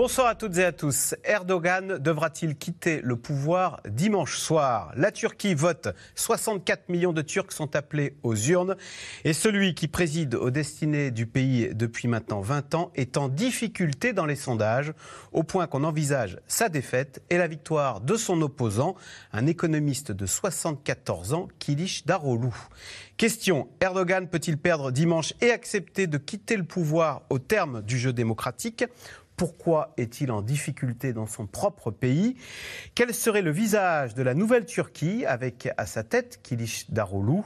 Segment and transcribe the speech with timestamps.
[0.00, 1.14] Bonsoir à toutes et à tous.
[1.24, 4.94] Erdogan devra-t-il quitter le pouvoir dimanche soir?
[4.96, 5.88] La Turquie vote.
[6.14, 8.76] 64 millions de Turcs sont appelés aux urnes.
[9.24, 14.14] Et celui qui préside aux destinées du pays depuis maintenant 20 ans est en difficulté
[14.14, 14.94] dans les sondages,
[15.32, 18.94] au point qu'on envisage sa défaite et la victoire de son opposant,
[19.34, 22.56] un économiste de 74 ans, Kilish Darolou.
[23.18, 28.14] Question, Erdogan peut-il perdre dimanche et accepter de quitter le pouvoir au terme du jeu
[28.14, 28.86] démocratique?
[29.40, 32.36] Pourquoi est-il en difficulté dans son propre pays?
[32.94, 37.40] Quel serait le visage de la nouvelle Turquie avec à sa tête Kilish Daroglu?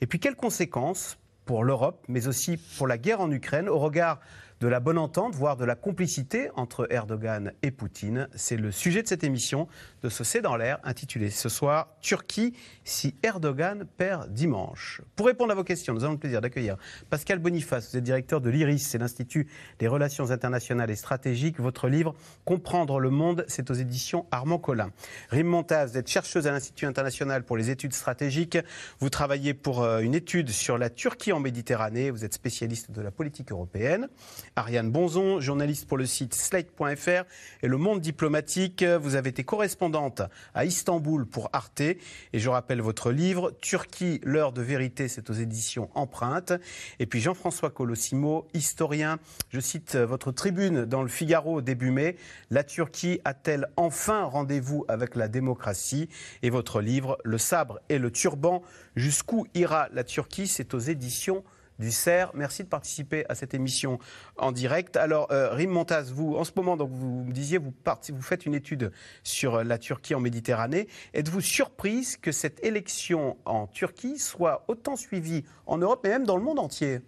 [0.00, 4.18] Et puis quelles conséquences pour l'Europe, mais aussi pour la guerre en Ukraine au regard
[4.60, 8.28] de la bonne entente, voire de la complicité entre Erdogan et Poutine.
[8.34, 9.68] C'est le sujet de cette émission
[10.02, 12.54] de ce C'est dans l'air, intitulé ce soir Turquie,
[12.84, 15.02] si Erdogan perd dimanche.
[15.14, 16.76] Pour répondre à vos questions, nous avons le plaisir d'accueillir
[17.10, 19.46] Pascal Boniface, vous êtes directeur de l'IRIS, c'est l'Institut
[19.78, 21.60] des relations internationales et stratégiques.
[21.60, 24.90] Votre livre Comprendre le monde, c'est aux éditions Armand Collin.
[25.30, 28.58] Rim Montaz, vous êtes chercheuse à l'Institut international pour les études stratégiques.
[29.00, 32.10] Vous travaillez pour euh, une étude sur la Turquie en Méditerranée.
[32.10, 34.08] Vous êtes spécialiste de la politique européenne.
[34.58, 37.24] Ariane Bonzon, journaliste pour le site slate.fr
[37.62, 38.82] et le monde diplomatique.
[38.82, 40.22] Vous avez été correspondante
[40.54, 41.82] à Istanbul pour Arte.
[41.82, 41.98] Et
[42.32, 46.54] je rappelle votre livre, Turquie, l'heure de vérité, c'est aux éditions Empreinte.
[46.98, 49.18] Et puis Jean-François Colossimo, historien.
[49.50, 52.16] Je cite votre tribune dans le Figaro début mai.
[52.48, 56.08] La Turquie a-t-elle enfin rendez-vous avec la démocratie?
[56.42, 58.62] Et votre livre, Le sabre et le turban,
[58.94, 60.46] jusqu'où ira la Turquie?
[60.46, 61.44] C'est aux éditions
[61.78, 62.32] du.
[62.34, 63.98] Merci de participer à cette émission
[64.36, 64.96] en direct.
[64.96, 67.72] Alors, euh, Rim Montaz, vous, en ce moment, donc, vous me disiez, vous,
[68.12, 70.88] vous faites une étude sur euh, la Turquie en Méditerranée.
[71.14, 76.36] Êtes-vous surprise que cette élection en Turquie soit autant suivie en Europe et même dans
[76.36, 77.00] le monde entier?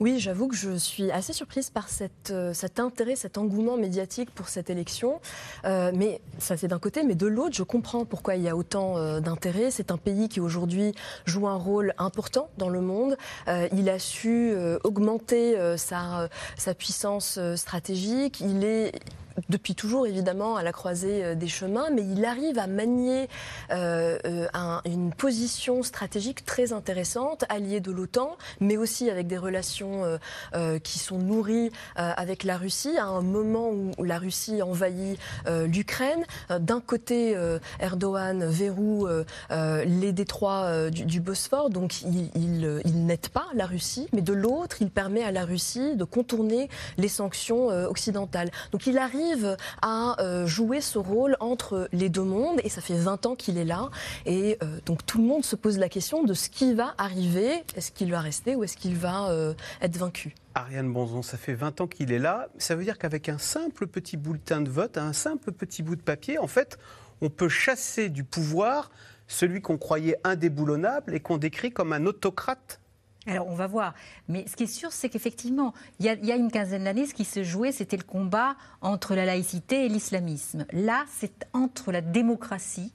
[0.00, 1.88] Oui, j'avoue que je suis assez surprise par
[2.30, 5.20] euh, cet intérêt, cet engouement médiatique pour cette élection.
[5.64, 7.02] Euh, mais ça, c'est d'un côté.
[7.02, 9.70] Mais de l'autre, je comprends pourquoi il y a autant euh, d'intérêt.
[9.70, 10.94] C'est un pays qui, aujourd'hui,
[11.24, 13.16] joue un rôle important dans le monde.
[13.72, 14.54] il a su
[14.84, 18.40] augmenter sa, sa puissance stratégique.
[18.40, 18.92] Il est
[19.48, 23.28] depuis toujours évidemment à la croisée euh, des chemins, mais il arrive à manier
[23.70, 24.46] euh, euh,
[24.84, 30.18] une position stratégique très intéressante, alliée de l'OTAN, mais aussi avec des relations
[30.82, 36.24] qui sont nourries avec la Russie, à un moment où la Russie envahit l'Ukraine.
[36.50, 37.36] D'un côté,
[37.80, 39.06] Erdogan verroue
[39.50, 42.30] les détroits du, Bosphore, donc il,
[42.84, 46.68] il n'aide pas la Russie, mais de l'autre, il permet à la Russie de contourner
[46.98, 48.50] les sanctions occidentales.
[48.72, 49.23] Donc il arrive
[49.82, 53.58] à euh, jouer ce rôle entre les deux mondes et ça fait 20 ans qu'il
[53.58, 53.90] est là
[54.26, 57.64] et euh, donc tout le monde se pose la question de ce qui va arriver,
[57.76, 60.34] est-ce qu'il va rester ou est-ce qu'il va euh, être vaincu?
[60.54, 62.48] Ariane Bonzon, ça fait 20 ans qu'il est là.
[62.58, 66.02] Ça veut dire qu'avec un simple petit bulletin de vote, un simple petit bout de
[66.02, 66.78] papier, en fait,
[67.20, 68.90] on peut chasser du pouvoir
[69.26, 72.80] celui qu'on croyait indéboulonnable et qu'on décrit comme un autocrate
[73.26, 73.94] alors, on va voir.
[74.28, 77.24] Mais ce qui est sûr, c'est qu'effectivement, il, y, a une quinzaine d'années, ce qui
[77.24, 80.66] se jouait, c'était le combat entre la laïcité et l'islamisme.
[80.72, 82.92] Là, c'est entre la démocratie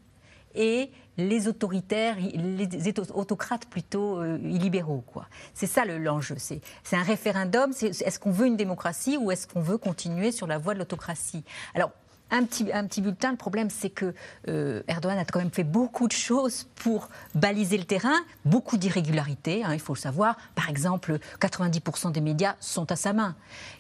[0.56, 5.04] et les autoritaires, les autocrates plutôt euh, illibéraux.
[5.06, 5.28] Quoi.
[5.54, 6.36] C'est ça l'enjeu.
[6.38, 7.72] c'est, un référendum.
[7.82, 11.44] est-ce qu'on veut une démocratie ou est-ce qu'on veut continuer sur la voie de l'autocratie?
[11.76, 11.92] Alors,
[12.32, 13.32] un petit, un petit bulletin.
[13.32, 14.14] Le problème, c'est que
[14.48, 19.64] euh, Erdogan a quand même fait beaucoup de choses pour baliser le terrain, beaucoup d'irrégularités,
[19.64, 20.38] hein, il faut le savoir.
[20.56, 23.36] Par exemple, 90% des médias sont à sa main.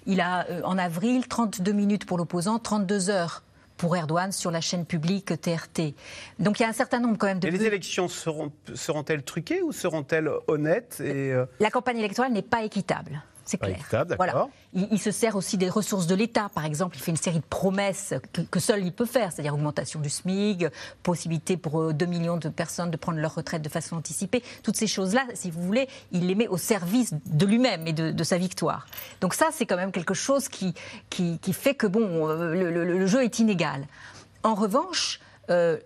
[0.05, 3.43] Il a, euh, en avril, 32 minutes pour l'opposant, 32 heures
[3.79, 5.95] pour Erdogan sur la chaîne publique TRT.
[6.37, 7.47] Donc il y a un certain nombre quand même de...
[7.47, 12.41] Et les élections seront, seront-elles truquées ou seront-elles honnêtes et euh, La campagne électorale n'est
[12.41, 14.05] pas équitable c'est clair.
[14.15, 14.47] voilà.
[14.73, 16.49] Il, se sert aussi des ressources de l'État.
[16.53, 18.13] Par exemple, il fait une série de promesses
[18.51, 20.69] que, seul il peut faire, c'est-à-dire augmentation du SMIG,
[21.01, 24.43] possibilité pour 2 euh, millions de personnes de prendre leur retraite de façon anticipée.
[24.61, 28.23] Toutes ces choses-là, si vous voulez, il les met au service de lui-même et de,
[28.23, 28.85] sa victoire.
[29.21, 30.75] Donc ça, c'est quand même quelque chose qui,
[31.09, 33.87] qui, fait que bon, euh, le, jeu est inégal.
[34.43, 35.19] En revanche,
[35.49, 35.79] euh,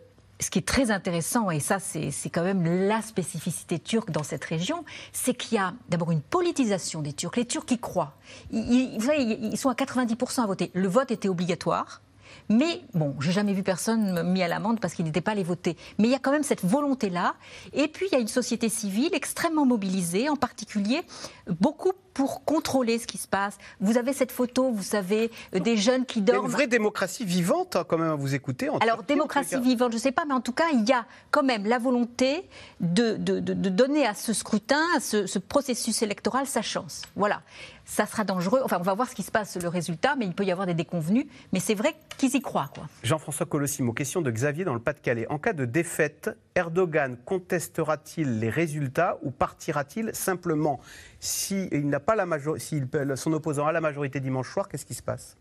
[0.44, 4.44] ce qui est très intéressant, et ça c'est quand même la spécificité turque dans cette
[4.44, 7.36] région, c'est qu'il y a d'abord une politisation des Turcs.
[7.36, 8.14] Les Turcs y croient.
[8.52, 10.70] Vous savez, ils sont à 90% à voter.
[10.74, 12.03] Le vote était obligatoire.
[12.50, 15.78] Mais bon, j'ai jamais vu personne mis à l'amende parce qu'il n'était pas allé voter.
[15.98, 17.36] Mais il y a quand même cette volonté-là.
[17.74, 21.02] Et puis il y a une société civile extrêmement mobilisée, en particulier
[21.48, 23.58] beaucoup pour contrôler ce qui se passe.
[23.80, 26.46] Vous avez cette photo, vous savez, euh, des jeunes qui dorment.
[26.46, 28.70] une vraie démocratie vivante, hein, quand même, à vous écouter.
[28.82, 31.44] Alors, démocratie vivante, je ne sais pas, mais en tout cas, il y a quand
[31.44, 32.48] même la volonté
[32.80, 37.02] de, de, donner à ce scrutin, à ce, ce processus électoral, sa chance.
[37.16, 37.42] Voilà
[37.86, 38.62] ça sera dangereux.
[38.64, 40.68] Enfin, on va voir ce qui se passe, le résultat, mais il peut y avoir
[40.68, 41.26] des déconvenus.
[41.52, 42.72] Mais c'est vrai qu'ils y croient.
[43.04, 45.28] Jean-François Colossimo, question de Xavier dans le Pas-de-Calais.
[45.30, 50.80] En cas de défaite, Erdogan contestera-t-il les résultats ou partira-t-il simplement?
[51.20, 52.26] Si, il n'a pas la
[52.58, 52.82] si
[53.16, 55.38] son opposant a la majorité dimanche soir, qu'est-ce qui se passe?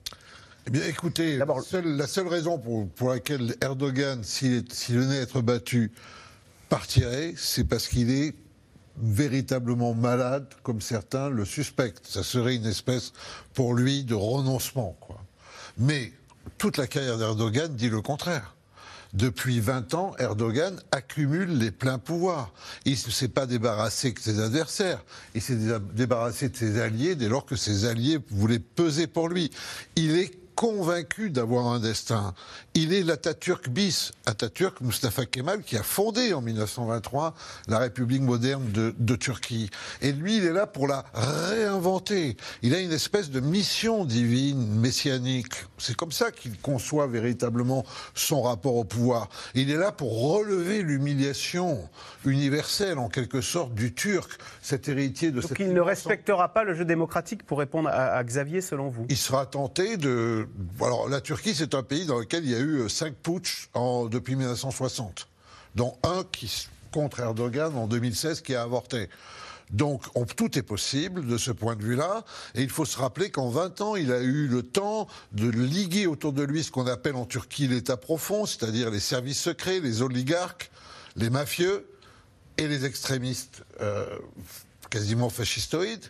[0.67, 5.91] Eh bien, écoutez, la seule raison pour, pour laquelle Erdogan, s'il venait à être battu,
[6.69, 8.35] partirait, c'est parce qu'il est
[8.97, 12.07] véritablement malade, comme certains le suspectent.
[12.07, 13.13] Ça serait une espèce,
[13.55, 14.97] pour lui, de renoncement.
[15.79, 16.13] Mais
[16.59, 18.55] toute la carrière d'Erdogan dit le contraire.
[19.13, 22.51] Depuis 20 ans, Erdogan accumule les pleins pouvoirs.
[22.87, 25.05] Il ne s'est pas débarrassé de ses adversaires.
[25.35, 25.59] Il s'est
[25.93, 29.51] débarrassé de ses alliés dès lors que ses alliés voulaient peser pour lui.
[29.97, 32.35] Il est convaincu d'avoir un destin.
[32.75, 37.35] Il est l'Atatürk bis, Atatürk Mustafa Kemal, qui a fondé en 1923
[37.69, 39.71] la République moderne de, de, Turquie.
[40.01, 42.37] Et lui, il est là pour la réinventer.
[42.63, 45.55] Il a une espèce de mission divine, messianique.
[45.79, 47.85] C'est comme ça qu'il conçoit véritablement
[48.15, 49.29] son rapport au pouvoir.
[49.55, 51.89] Il est là pour relever l'humiliation
[52.25, 56.75] universelle, en quelque sorte, du Turc, cet héritier de Donc il ne respectera pas le
[56.75, 59.07] jeu démocratique, pour répondre à, à Xavier, selon vous?
[59.09, 60.42] Il sera tenté de
[60.81, 63.69] alors, la Turquie, c'est un pays dans lequel il y a eu euh, cinq putsch
[63.75, 65.29] en, depuis 1960,
[65.75, 69.09] dont un qui, contre Erdogan en 2016 qui a avorté.
[69.73, 70.03] Donc
[70.37, 72.25] tout est possible de ce point de vue-là.
[72.55, 76.07] Et il faut se rappeler qu'en 20 ans, il a eu le temps de liguer
[76.07, 80.03] autour de lui ce qu'on appelle en Turquie l'État profond, c'est-à-dire les services secrets, les
[80.03, 80.71] oligarques,
[81.17, 81.87] les mafieux
[82.59, 84.07] et les extrémistes euh,
[84.91, 86.05] quasiment fascistoïdes.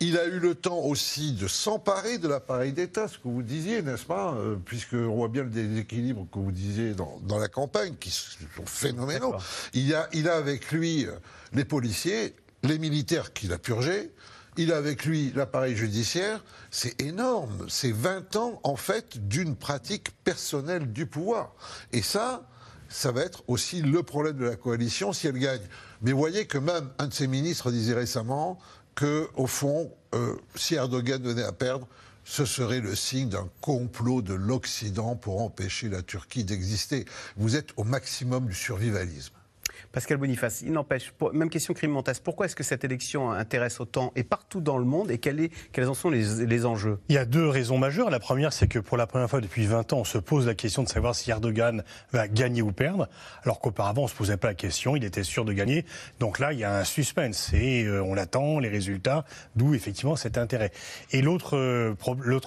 [0.00, 3.82] Il a eu le temps aussi de s'emparer de l'appareil d'État, ce que vous disiez,
[3.82, 8.10] n'est-ce pas euh, Puisqu'on voit bien le déséquilibre que vous disiez dans, la campagne, qui
[8.10, 9.34] sont phénoménaux.
[9.74, 11.12] Il a, il a avec lui euh,
[11.52, 14.12] les policiers, les militaires qu'il a purgés,
[14.56, 16.44] il a avec lui l'appareil judiciaire.
[16.70, 17.66] C'est énorme.
[17.68, 21.54] C'est 20 ans, en fait, d'une pratique personnelle du pouvoir.
[21.92, 22.42] Et ça,
[22.88, 25.62] ça va être aussi le problème de la coalition si elle gagne.
[26.02, 28.58] Mais voyez que même un de ses ministres disait récemment
[28.98, 31.86] que, au fond, euh, si Erdogan venait à perdre,
[32.24, 37.04] ce serait le signe d'un complot de l'Occident pour empêcher la Turquie d'exister.
[37.36, 39.37] Vous êtes au maximum du survivalisme.
[39.92, 44.12] Pascal Boniface, il n'empêche, même question crime Montas, pourquoi est-ce que cette élection intéresse autant
[44.16, 46.98] et partout dans le monde et quels, en sont les, enjeux?
[47.08, 48.10] Il y a deux raisons majeures.
[48.10, 50.54] La première, c'est que pour la première fois depuis 20 ans, on se pose la
[50.54, 53.08] question de savoir si Erdogan va gagner ou perdre,
[53.44, 55.86] alors qu'auparavant, on ne se posait pas la question, il était sûr de gagner.
[56.20, 59.24] Donc là, il y a un suspense et euh, on attend les résultats,
[59.56, 60.70] d'où effectivement cet intérêt.
[61.12, 61.94] Et l'autre euh,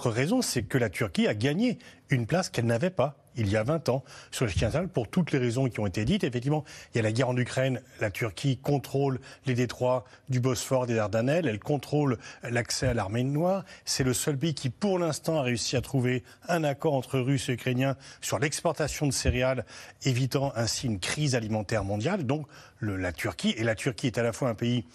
[0.05, 1.79] raison, c'est que la Turquie a gagné
[2.11, 5.31] une place qu'elle n'avait pas il y a 20 ans sur le Chiental pour toutes
[5.31, 6.23] les raisons qui ont été dites.
[6.23, 6.63] Effectivement,
[6.93, 10.95] il y a la guerre en Ukraine, la Turquie contrôle les détroits du Bosphore, des
[10.95, 13.63] Dardanelles, elle contrôle l'accès à l'armée noire.
[13.85, 17.49] C'est le seul pays qui, pour l'instant, a réussi à trouver un accord entre Russes
[17.49, 19.65] et Ukrainiens sur l'exportation de céréales,
[20.03, 22.25] évitant ainsi une crise alimentaire mondiale.
[22.25, 22.47] Donc,
[22.81, 24.85] la Turquie, et la Turquie est à la fois un pays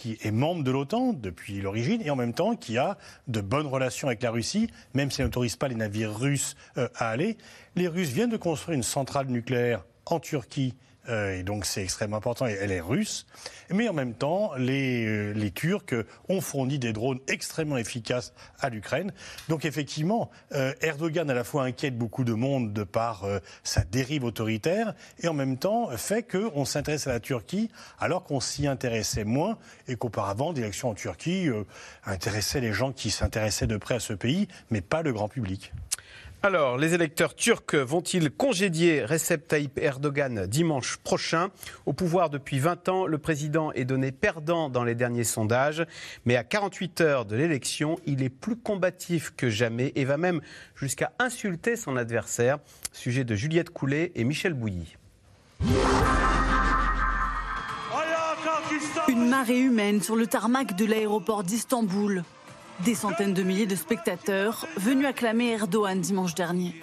[0.00, 2.96] qui est membre de l'OTAN depuis l'origine et en même temps qui a
[3.28, 6.88] de bonnes relations avec la Russie, même si elle n'autorise pas les navires russes euh,
[6.94, 7.36] à aller.
[7.76, 10.74] Les Russes viennent de construire une centrale nucléaire en Turquie
[11.08, 13.26] et donc c'est extrêmement important, elle est russe.
[13.70, 15.94] Mais en même temps, les, euh, les Turcs
[16.28, 19.12] ont fourni des drones extrêmement efficaces à l'Ukraine.
[19.48, 23.24] Donc effectivement, euh, Erdogan à la fois inquiète beaucoup de monde de par
[23.62, 28.40] sa dérive autoritaire, et en même temps fait qu'on s'intéresse à la Turquie alors qu'on
[28.40, 31.48] s'y intéressait moins, et qu'auparavant, l'élection en Turquie
[32.04, 35.72] intéressait les gens qui s'intéressaient de près à ce pays, mais pas le grand public.
[36.42, 41.50] Alors, les électeurs turcs vont-ils congédier Recep Tayyip Erdogan dimanche prochain?
[41.84, 45.84] Au pouvoir depuis 20 ans, le président est donné perdant dans les derniers sondages,
[46.24, 50.40] mais à 48 heures de l'élection, il est plus combatif que jamais et va même
[50.74, 52.56] jusqu'à insulter son adversaire.
[52.94, 54.96] Sujet de Juliette Coulet et Michel Bouilly.
[59.08, 62.24] Une marée humaine sur le tarmac de l'aéroport d'Istanbul.
[62.84, 66.82] Des centaines de milliers de spectateurs venus acclamer Erdogan dimanche dernier.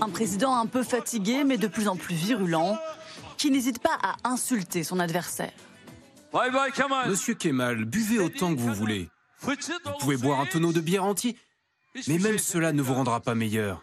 [0.00, 2.78] Un président un peu fatigué mais de plus en plus virulent,
[3.36, 5.52] qui n'hésite pas à insulter son adversaire.
[7.06, 9.08] Monsieur Kemal, buvez autant que vous voulez.
[9.42, 9.54] Vous
[10.00, 11.36] pouvez boire un tonneau de bière entier,
[12.08, 13.82] mais même cela ne vous rendra pas meilleur.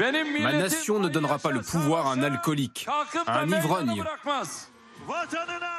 [0.00, 2.86] Ma nation ne donnera pas le pouvoir à un alcoolique,
[3.26, 4.02] à un ivrogne.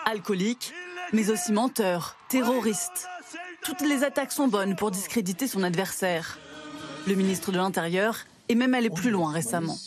[0.06, 0.74] Alcoolique,
[1.12, 3.10] mais aussi menteur, terroriste.
[3.66, 6.38] Toutes les attaques sont bonnes pour discréditer son adversaire.
[7.08, 9.78] Le ministre de l'Intérieur est même allé plus loin récemment.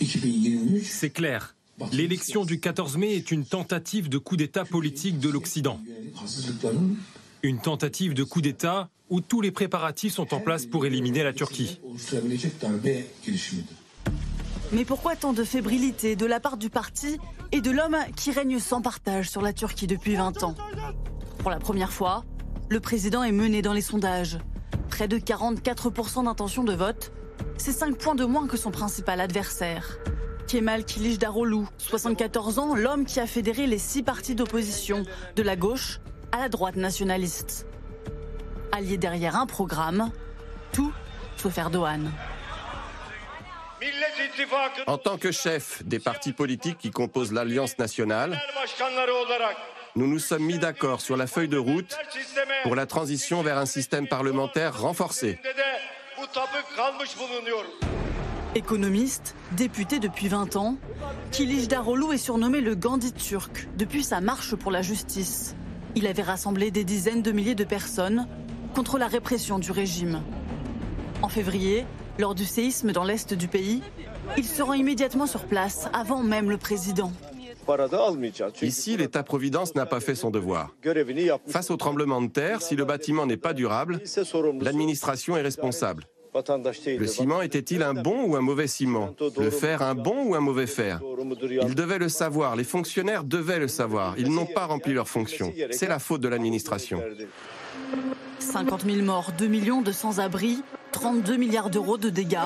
[0.00, 1.56] C'est clair.
[1.92, 5.80] L'élection du 14 mai est une tentative de coup d'État politique de l'Occident.
[7.42, 11.32] Une tentative de coup d'État où tous les préparatifs sont en place pour éliminer la
[11.32, 11.80] Turquie.
[14.72, 17.18] Mais pourquoi tant de fébrilité de la part du parti
[17.50, 20.54] et de l'homme qui règne sans partage sur la Turquie depuis 20 ans?
[21.38, 22.24] Pour la première fois,
[22.70, 24.38] le président est mené dans les sondages.
[24.88, 27.12] Près de 44% d'intention de vote,
[27.56, 29.98] c'est 5 points de moins que son principal adversaire.
[30.46, 30.84] Kemal
[31.18, 35.02] Daroglu, 74 ans, l'homme qui a fédéré les six partis d'opposition,
[35.36, 36.00] de la gauche
[36.32, 37.66] à la droite nationaliste.
[38.72, 40.10] Allié derrière un programme,
[40.72, 40.92] tout
[41.36, 42.10] sauf Erdogan.
[44.86, 48.40] En tant que chef des partis politiques qui composent l'Alliance nationale,
[49.96, 51.96] nous nous sommes mis d'accord sur la feuille de route
[52.62, 55.38] pour la transition vers un système parlementaire renforcé.
[58.54, 60.76] Économiste, député depuis 20 ans,
[61.30, 65.54] Kilic Daroglu est surnommé le Gandhi turc depuis sa marche pour la justice.
[65.94, 68.28] Il avait rassemblé des dizaines de milliers de personnes
[68.74, 70.22] contre la répression du régime.
[71.22, 71.84] En février,
[72.18, 73.82] lors du séisme dans l'est du pays,
[74.36, 77.12] il se rend immédiatement sur place avant même le président.
[78.62, 80.74] Ici, l'État-providence n'a pas fait son devoir.
[81.46, 84.00] Face au tremblement de terre, si le bâtiment n'est pas durable,
[84.60, 86.06] l'administration est responsable.
[86.32, 89.14] Le ciment était-il un bon ou un mauvais ciment?
[89.36, 91.00] Le fer un bon ou un mauvais fer?
[91.66, 94.14] Ils devaient le savoir, les fonctionnaires devaient le savoir.
[94.16, 95.52] Ils n'ont pas rempli leur fonction.
[95.72, 97.02] C'est la faute de l'administration.
[98.38, 100.62] 50 000 morts, 2 millions de sans-abri,
[100.92, 102.38] 32 milliards d'euros de dégâts.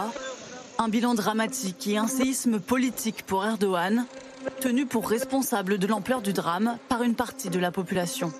[0.78, 4.06] Un bilan dramatique et un séisme politique pour Erdogan,
[4.50, 8.32] tenu pour responsable de l'ampleur du drame par une partie de la population.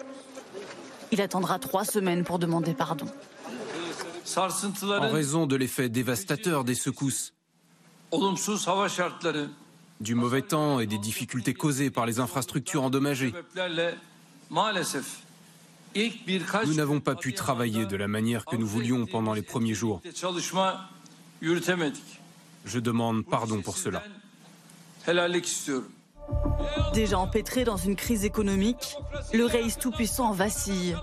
[1.13, 3.07] Il attendra trois semaines pour demander pardon.
[4.37, 7.35] En raison de l'effet dévastateur des secousses,
[10.01, 13.35] du mauvais temps et des difficultés causées par les infrastructures endommagées,
[15.95, 20.03] nous n'avons pas pu travailler de la manière que nous voulions pendant les premiers jours.
[22.65, 24.03] Je demande pardon pour cela.
[26.95, 28.97] Déjà empêtré dans une crise économique,
[29.35, 30.97] le Reis tout-puissant vacille.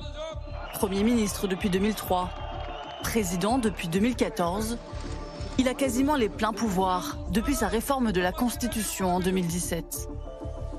[0.74, 2.29] Premier ministre depuis 2003,
[3.03, 4.79] président depuis 2014,
[5.60, 10.10] il a quasiment les pleins pouvoirs depuis sa réforme de la Constitution en 2017.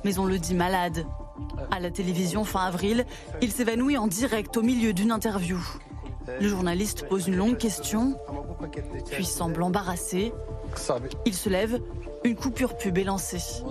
[0.02, 1.06] Mais on le dit malade.
[1.70, 3.06] À la télévision fin avril,
[3.40, 5.58] il s'évanouit en direct au milieu d'une interview.
[6.40, 8.18] Le journaliste pose une longue question,
[9.10, 10.32] puis semble embarrassé.
[11.26, 11.80] Il se lève,
[12.24, 13.62] une coupure pub est lancée.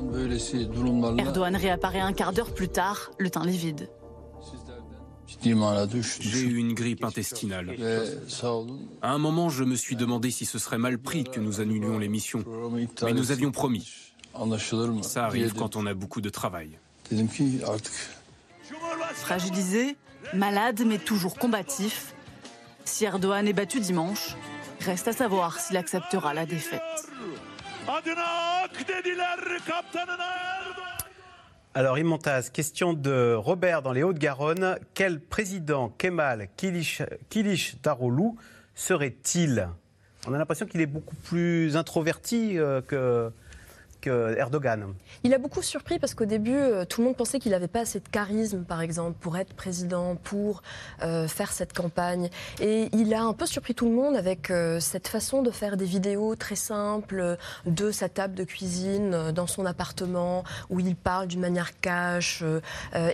[1.17, 3.89] Erdogan réapparaît un quart d'heure plus tard, le teint livide.
[6.19, 7.75] J'ai eu une grippe intestinale.
[9.01, 11.97] À un moment, je me suis demandé si ce serait mal pris que nous annulions
[11.97, 12.43] l'émission.
[13.03, 14.13] Mais nous avions promis.
[15.01, 16.77] Ça arrive quand on a beaucoup de travail.
[19.13, 19.97] Fragilisé,
[20.33, 22.13] malade mais toujours combatif,
[22.85, 24.35] si Erdogan est battu dimanche,
[24.81, 26.81] reste à savoir s'il acceptera la défaite.
[31.73, 34.77] Alors, Immontaz, question de Robert dans les Hauts-de-Garonne.
[34.93, 37.01] Quel président Kemal Kilish,
[37.81, 38.37] Darolou
[38.75, 39.69] serait-il?
[40.27, 43.31] On a l'impression qu'il est beaucoup plus introverti euh, que,
[44.07, 44.93] Erdogan.
[45.23, 47.81] Il a beaucoup surpris parce qu'au début, euh, tout le monde pensait qu'il n'avait pas
[47.81, 50.63] assez de charisme, par exemple, pour être président, pour
[51.03, 52.29] euh, faire cette campagne.
[52.59, 55.77] Et il a un peu surpris tout le monde avec euh, cette façon de faire
[55.77, 61.27] des vidéos très simples de sa table de cuisine dans son appartement, où il parle
[61.27, 62.43] d'une manière cash.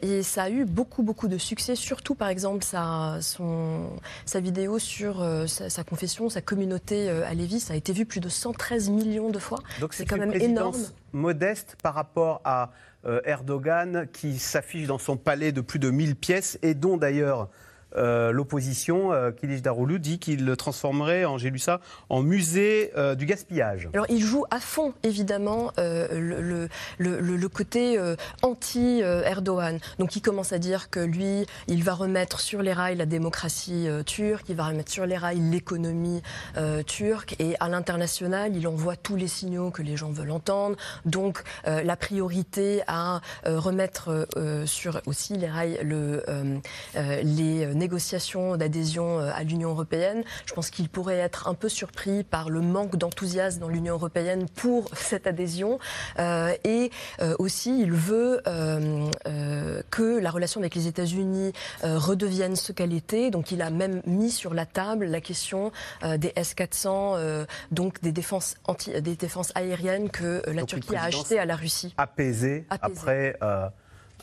[0.01, 3.89] et ça a eu beaucoup, beaucoup de succès, surtout, par exemple, sa, son,
[4.25, 7.59] sa vidéo sur sa, confession, sa communauté à Lévis.
[7.59, 9.59] Ça a été vu plus de 113 millions de fois.
[9.79, 10.76] Donc c'est quand même énorme
[11.13, 12.71] modeste par rapport à
[13.05, 17.49] euh, Erdogan qui s'affiche dans son palais de plus de 1000 pièces et dont d'ailleurs
[17.97, 23.15] euh, l'opposition, euh, Kilic Daroglu, dit qu'il le transformerait, j'ai lu ça, en musée euh,
[23.15, 23.89] du gaspillage.
[23.93, 27.97] Alors il joue à fond, évidemment, le, le, côté
[28.41, 29.79] anti-Erdogan.
[29.99, 33.87] Donc il commence à dire que lui, il va remettre sur les rails la démocratie
[34.05, 36.21] turque, il va remettre sur les rails l'économie
[36.85, 40.75] turque, et à l'international, il envoie tous les signaux que les gens veulent entendre.
[41.05, 44.27] Donc la priorité à remettre
[44.65, 46.23] sur aussi les rails le,
[46.95, 50.23] les négociations négociations d'adhésion à l'Union européenne.
[50.45, 54.45] Je pense qu'il pourrait être un peu surpris par le manque d'enthousiasme dans l'Union européenne
[54.55, 55.79] pour cette adhésion.
[56.19, 56.91] et
[57.39, 58.41] aussi, il veut
[59.89, 61.53] que la relation avec les États-Unis
[61.83, 63.31] redevienne ce qu'elle était.
[63.31, 65.71] Donc, il a même mis sur la table la question
[66.03, 71.45] des S-400, donc des défenses, anti, des défenses aériennes que la Turquie a achetées à
[71.45, 71.93] la Russie.
[71.97, 73.37] Apaisé, après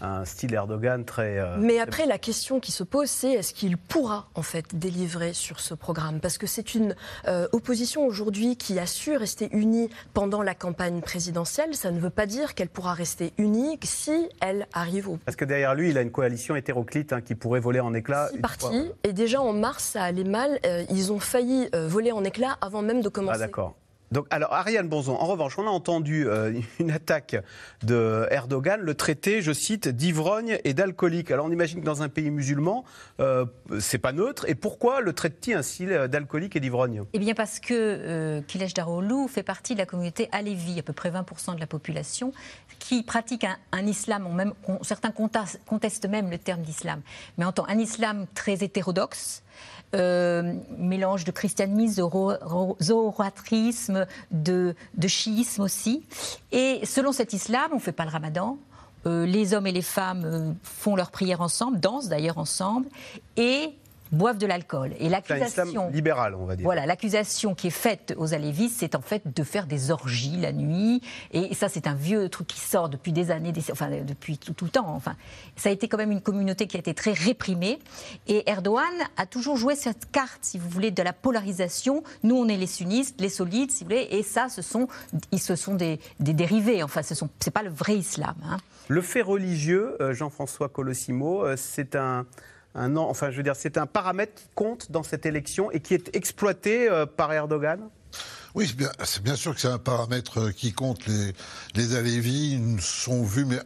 [0.01, 1.39] un style Erdogan très.
[1.39, 5.33] Euh, Mais après, la question qui se pose, c'est est-ce qu'il pourra en fait délivrer
[5.33, 6.21] sur ce programme?
[6.21, 6.95] Parce que c'est une
[7.29, 11.75] euh, opposition aujourd'hui qui a su rester unie pendant la campagne présidentielle.
[11.75, 15.19] Ça ne veut pas dire qu'elle pourra rester unie si elle arrive au.
[15.25, 18.29] Parce que derrière lui, il a une coalition hétéroclite hein, qui pourrait voler en éclats.
[18.33, 18.91] C'est parti.
[19.05, 20.59] Et déjà en mars, ça allait mal.
[20.67, 23.37] Euh, ils ont failli voler en éclats avant même de commencer.
[23.37, 23.75] Ah d'accord.
[24.30, 27.37] Alors, Ariane Bonzon, en revanche, on a entendu euh, une attaque
[27.83, 31.30] de Erdogan, le traité, je cite, d'ivrogne et d'alcoolique.
[31.30, 32.85] Alors, on imagine que dans un pays musulman,
[33.21, 33.47] euh,
[33.80, 34.44] c'est pas neutre.
[34.49, 37.04] Et pourquoi le traite-t-il ainsi d'alcoolique et d'ivrogne?
[37.12, 38.75] Eh bien, parce que euh, Kilesh
[39.28, 42.33] fait partie de la communauté Alevi, à peu près 20% de la population,
[42.78, 44.52] qui pratique un, islam,
[44.83, 45.12] certains
[45.66, 47.00] contestent même le terme d'islam,
[47.38, 49.42] mais entend un islam très hétérodoxe
[49.95, 54.75] euh, mélange de christianisme, de zoroatrisme, de,
[55.07, 56.05] chiisme aussi.
[56.53, 58.59] Et selon cet islam, on ne fait pas le ramadan.
[59.07, 62.89] Euh, les hommes et les femmes euh, font leur prière ensemble, dansent d'ailleurs ensemble,
[63.37, 63.75] et
[64.14, 64.92] boivent de l'alcool.
[64.99, 66.64] Et l'accusation libéral, on va dire.
[66.64, 70.52] Voilà, l'accusation qui est faite aux Alévis, c'est en fait de faire des orgies la
[70.52, 71.00] nuit.
[71.33, 74.71] Et ça, c'est un vieux truc qui sort depuis des années, enfin depuis tout, le
[74.71, 74.88] temps.
[74.88, 75.16] Enfin,
[75.56, 77.78] ça a été quand même une communauté qui a été très réprimée.
[78.26, 78.85] Et Erdogan
[79.16, 82.02] a toujours joué cette carte, si vous voulez, de la polarisation.
[82.23, 84.09] Nous, on est les sunnistes, les solides, si vous voulez.
[84.11, 84.88] Et ça, ce sont,
[85.33, 86.83] ils, ce sont des, dérivés.
[86.83, 88.35] Enfin, ce sont, c'est pas le vrai islam.
[88.44, 88.56] Hein.
[88.88, 92.26] Le fait religieux, euh, Jean-François Colossimo, euh, c'est un
[92.75, 96.14] enfin je veux dire, c'est un paramètre qui compte dans cette élection et qui est
[96.14, 97.81] exploité euh, par Erdogan?
[98.54, 98.90] Oui, c'est bien,
[99.23, 101.07] bien, sûr que c'est un paramètre euh, qui compte.
[101.07, 101.33] Les,
[101.75, 103.59] les Alévis sont vus, mais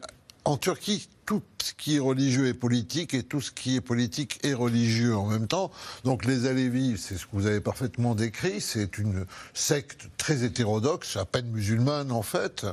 [0.45, 4.41] en Turquie, tout ce qui est religieux est politique et tout ce qui est politique
[4.45, 5.71] est religieux en même temps.
[6.05, 11.19] Donc les Alévis, c'est ce que vous avez parfaitement décrit, c'est une secte très hétérodoxe,
[11.19, 12.65] à peine musulmane en fait.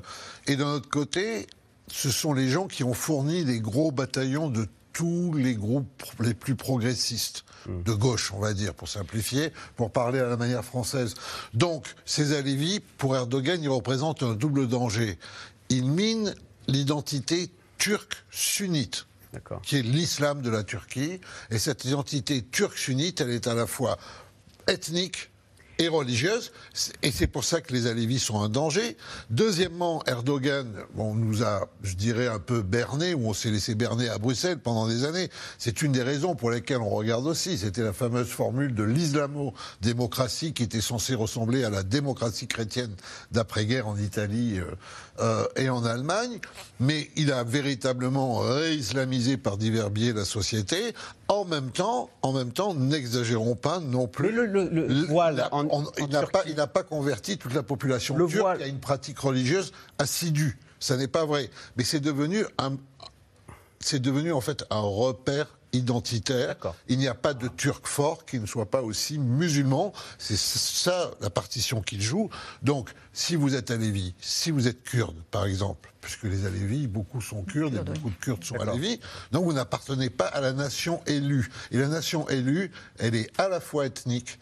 [0.47, 1.47] Et d'un autre côté,
[1.89, 6.33] ce sont les gens qui ont fourni les gros bataillons de tous les groupes les
[6.33, 11.15] plus progressistes de gauche, on va dire, pour simplifier, pour parler à la manière française.
[11.53, 15.19] Donc, ces Alévis, pour Erdogan, ils représentent un double danger.
[15.67, 16.33] Ils minent
[16.67, 19.05] l'identité turque sunnite
[19.63, 21.19] qui est l'islam de la Turquie.
[21.51, 23.97] Et cette identité turque sunnite, elle est à la fois
[24.67, 25.29] ethnique,
[25.77, 26.51] et religieuse,
[27.03, 28.97] et c'est pour ça que les Alévis sont un danger.
[29.29, 34.09] Deuxièmement, Erdogan, on nous a, je dirais, un peu berné, ou on s'est laissé berner
[34.09, 35.29] à Bruxelles pendant des années.
[35.57, 37.57] C'est une des raisons pour lesquelles on regarde aussi.
[37.57, 42.95] C'était la fameuse formule de l'islamo-démocratie qui était censée ressembler à la démocratie chrétienne
[43.31, 44.59] d'après-guerre en Italie
[45.19, 46.39] euh, et en Allemagne.
[46.79, 50.93] Mais il a véritablement réislamisé par divers biais la société.
[51.27, 54.31] En même temps, en même temps, n'exagérons pas non plus.
[54.31, 58.67] Le, le, voile en il n'a pas, pas, converti toute la population le turque à
[58.67, 60.59] une pratique religieuse assidue.
[60.79, 61.49] Ça n'est pas vrai.
[61.77, 62.73] Mais c'est devenu un,
[63.79, 66.55] c'est devenu en fait un repère identitaire.
[66.87, 69.93] Il n'y a pas de Turc fort qui ne soit pas aussi musulman.
[70.17, 72.29] C'est ça la partition qu'il joue.
[72.61, 77.21] Donc, si vous êtes Alévi, si vous êtes kurde, par exemple, puisque les Alévis, beaucoup
[77.21, 78.99] sont kurdes et beaucoup de Kurdes sont Alévis,
[79.31, 81.49] donc vous n'appartenez pas à la nation élue.
[81.71, 84.39] Et la nation élue, elle est à la fois ethnique,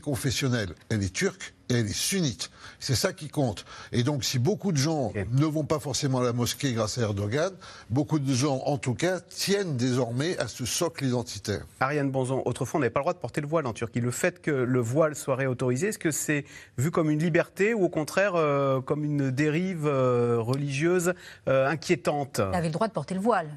[0.00, 0.74] confessionnelle.
[0.88, 2.50] Elle est turque et elle est sunnite.
[2.78, 3.64] C'est ça qui compte.
[3.92, 7.02] Et donc, si beaucoup de gens ne vont pas forcément à la mosquée grâce à
[7.02, 7.52] Erdogan,
[7.90, 11.64] beaucoup de gens, en tout cas, tiennent désormais à ce socle identitaire.
[11.80, 14.00] Ariane Bonzon, autrefois, on n'avait pas le droit de porter le voile en Turquie.
[14.00, 16.44] Le fait que le voile soit réautorisé, est-ce que c'est
[16.78, 21.14] vu comme une liberté ou au contraire euh, comme une dérive euh, religieuse
[21.48, 22.40] euh, inquiétante?
[22.40, 23.48] On avait le droit de porter le voile.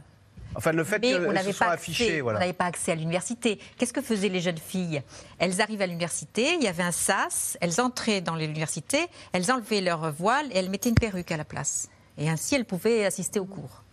[0.57, 2.51] Enfin, le fait qu'on n'avait pas, accès, voilà.
[2.51, 3.59] pas accès à l'université.
[3.77, 5.03] Qu'est-ce que faisaient les jeunes filles?
[5.37, 9.81] Elles arrivaient à l'université, il y avait un sas, elles entraient dans l'université, elles enlevaient
[9.81, 11.89] leur voile et elles mettaient une perruque à la place.
[12.17, 13.83] Et ainsi, elles pouvaient assister aux cours.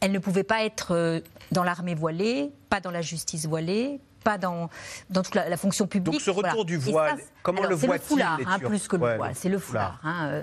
[0.00, 1.20] Elles ne pouvaient pas être euh,
[1.52, 4.68] dans l'armée voilée, pas dans la justice voilée, pas dans,
[5.08, 6.14] dans toute la, fonction publique.
[6.14, 9.16] Donc ce retour du voile, comment le voit-il C'est le foulard, hein, plus que le
[9.16, 10.00] voile, c'est le foulard.
[10.02, 10.42] Hein, euh.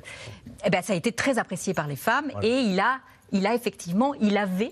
[0.65, 2.99] eh ben, ça a été très apprécié par les femmes et il a,
[3.33, 4.71] il a effectivement, il avait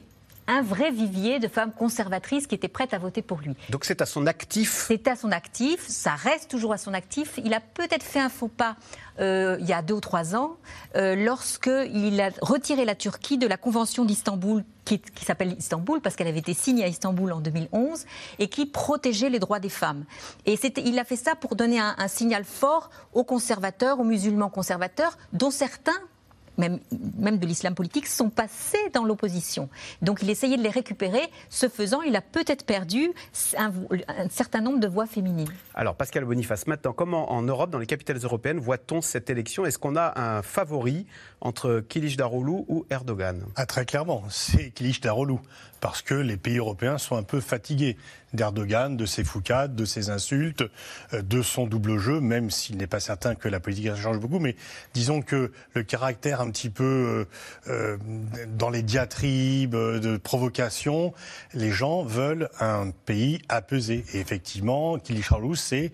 [0.52, 3.56] un vrai vivier de femmes conservatrices qui étaient prêtes à voter pour lui.
[3.70, 7.40] Donc c'est à son actif C'est à son actif, ça reste toujours à son actif.
[7.44, 8.76] Il a peut-être fait un faux pas
[9.20, 10.58] euh, il y a deux ou trois ans,
[10.96, 16.28] euh, lorsqu'il a retiré la Turquie de la Convention d'Istanbul, qui, s'appelle Istanbul parce qu'elle
[16.28, 18.06] avait été signée à Istanbul en 2011,
[18.40, 20.06] et qui protégeait les droits des femmes.
[20.46, 24.50] Et il a fait ça pour donner un, un signal fort aux conservateurs, aux musulmans
[24.50, 26.00] conservateurs, dont certains
[26.58, 26.80] même,
[27.18, 29.70] même de l'islam politique, sont passés dans l'opposition.
[30.02, 31.22] Donc il essayait de les récupérer.
[31.50, 33.12] Ce faisant, il a peut-être perdu
[33.58, 33.72] un,
[34.30, 35.50] certain nombre de voix féminines.
[35.74, 39.66] Alors Pascal Boniface, maintenant, comment en Europe, dans les capitales européennes, voit-on cette élection?
[39.66, 41.06] Est-ce qu'on a un favori
[41.42, 43.44] entre Kilic Daroglu ou Erdogan?
[43.56, 45.36] Ah, Très clairement, c'est Kilic Daroglu
[45.80, 47.98] parce que les pays européens sont un peu fatigués
[48.34, 50.64] d'Erdogan, de ses foucades, de ses insultes,
[51.14, 54.40] euh, de son double jeu, même s'il n'est pas certain que la politique change beaucoup.
[54.40, 54.56] Mais
[54.94, 57.26] disons que le caractère un petit peu euh,
[57.68, 57.98] euh,
[58.58, 61.14] dans les diatribes, de provocation,
[61.54, 64.06] les gens veulent un pays apaisé.
[64.14, 65.92] Et effectivement, Kilicdaroglu, c'est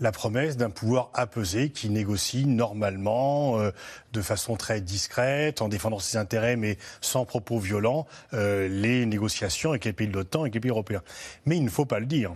[0.00, 3.70] la promesse d'un pouvoir apaisé qui négocie normalement, euh,
[4.12, 9.70] de façon très discrète, en défendant ses intérêts, mais sans propos violents, euh, les négociations
[9.70, 11.02] avec les pays de l'OTAN et avec les pays européens.
[11.46, 12.34] Mais il ne faut pas le dire.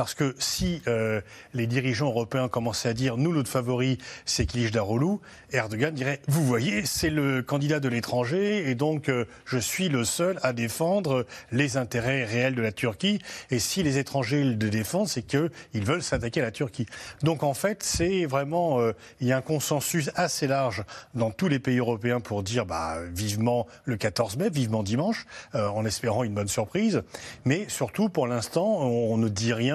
[0.00, 1.20] Parce que si euh,
[1.52, 5.18] les dirigeants européens commençaient à dire nous, notre favori, c'est Kilij Daroglu,
[5.52, 10.04] Erdogan dirait vous voyez, c'est le candidat de l'étranger et donc euh, je suis le
[10.04, 13.18] seul à défendre les intérêts réels de la Turquie.
[13.50, 16.86] Et si les étrangers le défendent, c'est qu'ils veulent s'attaquer à la Turquie.
[17.22, 20.82] Donc en fait, c'est vraiment euh, il y a un consensus assez large
[21.14, 25.84] dans tous les pays européens pour dire bah, vivement le 14 mai, vivement dimanche, en
[25.84, 27.02] espérant une bonne surprise.
[27.44, 29.69] Mais surtout, pour l'instant, on ne dit rien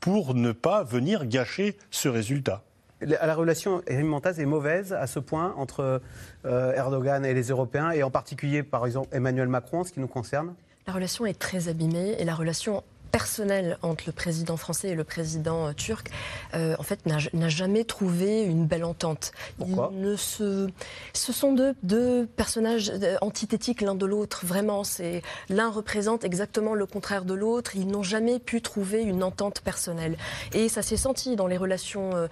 [0.00, 2.62] pour ne pas venir gâcher ce résultat.
[3.00, 4.02] La relation est
[4.44, 6.02] mauvaise à ce point entre
[6.44, 10.08] euh, Erdogan et les Européens, et en particulier, par exemple, Emmanuel Macron, ce qui nous
[10.08, 10.54] concerne?
[10.86, 15.04] La relation est très abîmée, et la relation personnel entre le président français et le
[15.04, 16.10] président euh, turc,
[16.54, 19.32] euh, en fait, n'a jamais trouvé une belle entente.
[19.58, 20.68] Pourquoi ne se...
[21.12, 24.84] Ce sont deux, deux personnages euh, antithétiques l'un de l'autre, vraiment.
[24.84, 27.76] C'est L'un représente exactement le contraire de l'autre.
[27.76, 30.16] Ils n'ont jamais pu trouver une entente personnelle.
[30.52, 32.28] Et ça s'est senti dans les relations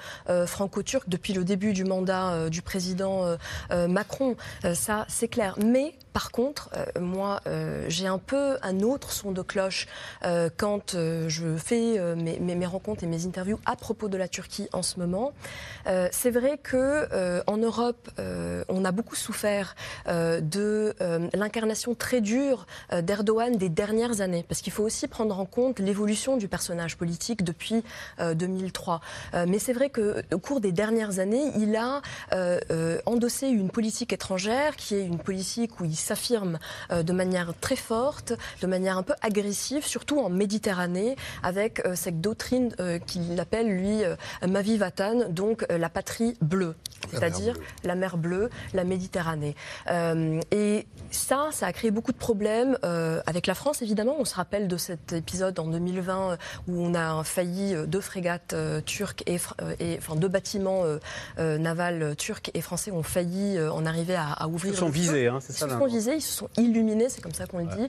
[0.46, 3.36] franco-turques depuis le début du mandat du président
[3.70, 4.36] Macron.
[4.74, 5.56] ça, c'est clair.
[5.58, 9.86] Mais par contre, euh, moi, euh, j'ai un peu un autre son de cloche
[10.24, 14.82] euh, quand je fais mes, rencontres et mes interviews à propos de la Turquie en
[14.82, 15.32] ce moment.
[16.10, 17.06] c'est vrai que
[17.46, 18.10] en Europe,
[18.68, 19.76] on a beaucoup souffert
[20.06, 20.94] de
[21.34, 26.36] l'incarnation très dure d'Erdogan des dernières années, parce qu'il faut aussi prendre en compte l'évolution
[26.36, 27.84] du personnage politique depuis
[28.18, 29.00] 2003.
[29.46, 32.02] mais c'est vrai qu'au cours des dernières années, il a
[33.06, 36.58] endossé une politique étrangère qui est une politique où il s'affirme
[36.90, 41.94] euh, de manière très forte, de manière un peu agressive, surtout en Méditerranée, avec euh,
[41.94, 44.02] cette doctrine euh, qu'il appelle, lui,
[44.46, 46.74] Mavivatan, donc la patrie bleue
[47.10, 49.54] c'est-à-dire la mer bleue, la Méditerranée.
[49.90, 54.16] Euh, et ça, ça a créé beaucoup de problèmes euh, avec la France, évidemment.
[54.18, 56.36] On se rappelle de cet épisode en 2020 euh,
[56.68, 59.38] où on a failli deux frégates turques et,
[59.98, 60.84] enfin deux bâtiments
[61.38, 64.72] navals turcs et français ont failli en arriver à, ouvrir.
[64.72, 65.66] Ils sont visés, hein, c'est ça.
[65.66, 67.88] Ils se sont visés, ils se sont illuminés, c'est comme ça qu'on le dit.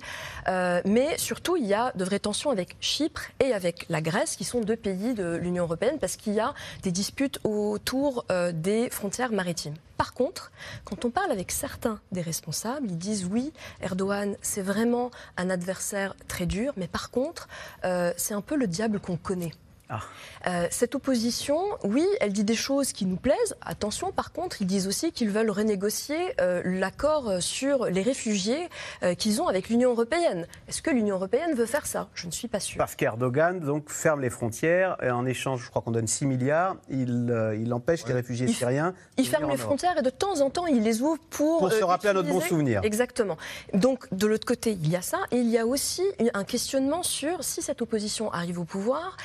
[0.85, 4.43] mais surtout, il y a de vraies tensions avec Chypre et avec la Grèce, qui
[4.43, 9.31] sont deux pays de l'Union européenne, parce qu'il y a des disputes autour des frontières
[9.31, 9.75] maritimes.
[9.99, 10.53] Par contre,
[10.85, 16.15] quand on parle avec certains des responsables, ils disent oui, Erdogan, c'est vraiment un adversaire
[16.29, 17.49] très dur, mais par contre,
[17.83, 19.51] euh, c'est un peu le diable qu'on connaît.
[19.89, 20.01] Ah.
[20.47, 23.55] Euh, cette opposition, oui, elle dit des choses qui nous plaisent.
[23.61, 28.69] Attention, par contre, ils disent aussi qu'ils veulent renégocier euh, l'accord sur les réfugiés
[29.01, 30.47] euh, qu'ils ont avec l'Union européenne.
[30.67, 32.07] Est-ce que l'Union européenne veut faire ça?
[32.13, 32.77] Je ne suis pas sûr.
[32.77, 36.75] Parce qu'Erdogan donc ferme les frontières et en échange, je crois qu'on donne 6 milliards.
[36.89, 38.93] Il, il empêche les réfugiés syriens.
[39.17, 41.59] Il ferme les frontières et de temps en temps, il les ouvre pour.
[41.59, 42.81] Pour se rappeler à notre bon souvenir.
[42.83, 43.37] Exactement.
[43.73, 45.19] Donc, de l'autre côté, il y a ça.
[45.31, 49.17] Et il y a aussi un questionnement sur si cette opposition arrive au pouvoir,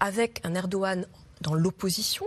[0.00, 1.06] avec un Erdogan
[1.40, 2.26] dans l'opposition,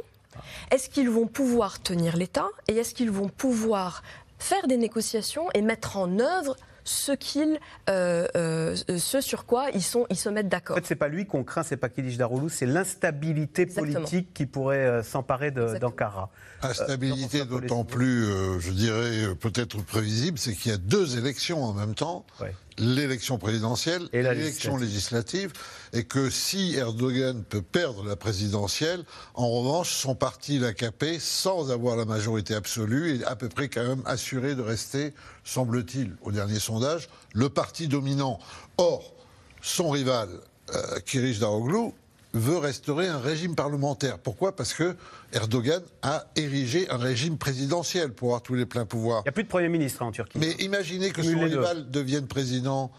[0.71, 4.03] est-ce qu'ils vont pouvoir tenir l'État et est-ce qu'ils vont pouvoir
[4.39, 7.59] faire des négociations et mettre en œuvre ce qu'ils,
[7.89, 10.75] euh, euh, ce sur quoi ils, sont, ils se mettent d'accord.
[10.75, 14.45] En fait, c'est pas lui qu'on craint, c'est pas Kilij Daroglu, c'est l'instabilité politique qui
[14.45, 16.29] pourrait euh, s'emparer d'Ankara.
[16.61, 18.25] Instabilité d'autant plus,
[18.59, 22.25] je dirais, peut-être prévisible, c'est qu'il y a deux élections en même temps
[22.77, 25.53] l'élection présidentielle et l'élection législative,
[25.93, 31.95] et que si Erdogan peut perdre la présidentielle, en revanche, son parti, l'AKP, sans avoir
[31.95, 36.59] la majorité absolue, est à peu près quand même assuré de rester, semble-t-il, au dernier
[36.59, 38.39] sondage, le parti dominant.
[38.77, 39.13] Or,
[39.61, 40.29] son rival,
[40.73, 41.91] euh, Kirish Daroglu,
[42.33, 44.17] veut restaurer un régime parlementaire.
[44.17, 44.55] Pourquoi?
[44.55, 44.95] Parce que
[45.31, 49.21] Erdogan a érigé un régime présidentiel pour avoir tous les pleins pouvoirs.
[49.21, 50.37] Il n'y a plus de Premier ministre hein, en Turquie.
[50.39, 52.91] Mais imaginez que son rival devienne président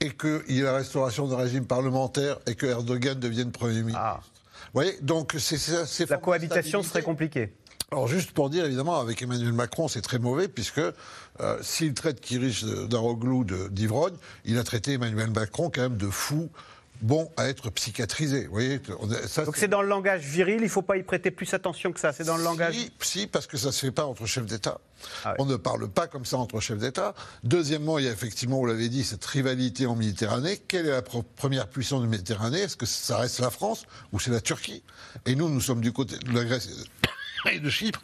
[0.00, 4.00] et qu'il y ait la restauration d'un régime parlementaire et que Erdogan devienne Premier ministre.
[4.02, 4.20] Ah.
[4.22, 7.52] Vous voyez Donc c'est La cohabitation serait compliquée.
[7.90, 12.20] Alors juste pour dire, évidemment, avec Emmanuel Macron, c'est très mauvais, puisque euh, s'il traite
[12.20, 16.50] Kirish Daroglu d'ivrogne, il a traité Emmanuel Macron quand même de fou,
[17.00, 18.46] bon à être psychiatrisé.
[18.46, 21.52] Vous voyez, Donc c'est dans le langage viril, il ne faut pas y prêter plus
[21.54, 22.76] attention que ça, c'est dans le langage...
[23.00, 24.80] Si, parce que ça ne se fait pas entre chefs d'État.
[25.24, 27.14] Ah On ne parle pas comme ça entre chefs d'État.
[27.44, 30.58] Deuxièmement, il y a effectivement, vous l'avez dit, cette rivalité en Méditerranée.
[30.68, 32.60] Quelle est la première puissance de Méditerranée?
[32.60, 34.82] Est-ce que ça reste la France ou c'est la Turquie?
[35.26, 36.68] Et nous, nous sommes du côté de la Grèce
[37.52, 38.02] et de Chypre.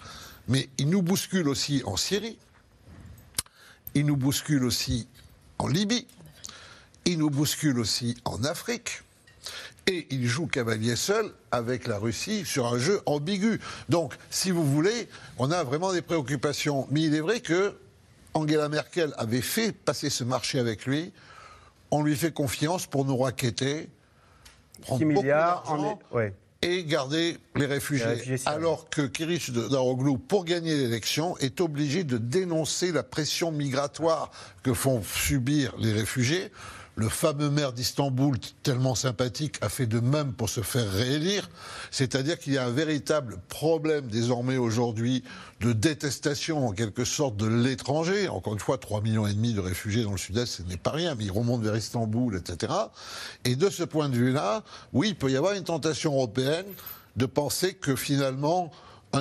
[0.48, 2.38] Mais il nous bouscule aussi en Syrie.
[3.94, 5.08] Il nous bouscule aussi
[5.58, 6.06] en Libye.
[7.04, 9.02] Il nous bouscule aussi en Afrique.
[9.86, 13.60] Et il joue cavalier seul avec la Russie sur un jeu ambigu.
[13.90, 16.86] Donc, si vous voulez, on a vraiment des préoccupations.
[16.90, 17.76] Mais il est vrai que
[18.32, 21.12] Angela Merkel avait fait passer ce marché avec lui.
[21.90, 23.90] On lui fait confiance pour nous raqueter.
[24.88, 25.98] 6 milliards en
[26.64, 28.38] et garder les réfugiés.
[28.46, 34.30] alors que Kirish Daroglu, pour gagner l'élection, est obligé de dénoncer la pression migratoire
[34.62, 36.50] que font subir les réfugiés.
[36.96, 41.50] Le fameux maire d'Istanbul, tellement sympathique, a fait de même pour se faire réélire.
[41.90, 45.24] C'est-à-dire qu'il y a un véritable problème désormais aujourd'hui
[45.60, 48.28] de détestation en quelque sorte de l'étranger.
[48.28, 50.92] Encore une fois, 3 millions et demi de réfugiés dans le sud-est, ce n'est pas
[50.92, 52.72] rien, mais ils remontent vers Istanbul, etc.
[53.44, 56.66] Et de ce point de vue-là, oui, il peut y avoir une tentation européenne
[57.16, 58.70] de penser que finalement,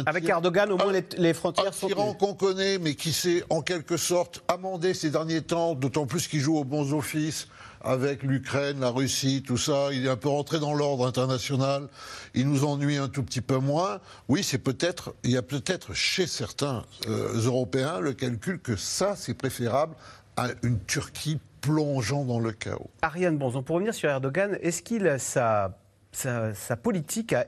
[0.06, 1.88] avec Erdogan, au moins, les, frontières un sont.
[1.88, 6.28] tyran qu'on connaît, mais qui s'est en quelque sorte amendé ces derniers temps, d'autant plus
[6.28, 7.48] qu'il joue aux bons offices
[7.84, 9.90] avec l'Ukraine, la Russie, tout ça.
[9.92, 11.88] Il est un peu rentré dans l'ordre international.
[12.34, 14.00] Il nous ennuie un tout petit peu moins.
[14.30, 19.16] Oui, c'est peut-être, il y a peut-être chez certains euh, Européens le calcul que ça,
[19.16, 19.96] c'est préférable
[20.38, 22.90] à une Turquie plongeant dans le chaos.
[23.02, 25.78] Ariane Bonzon, pour revenir sur Erdogan, est-ce qu'il sa,
[26.16, 27.46] sa, politique a,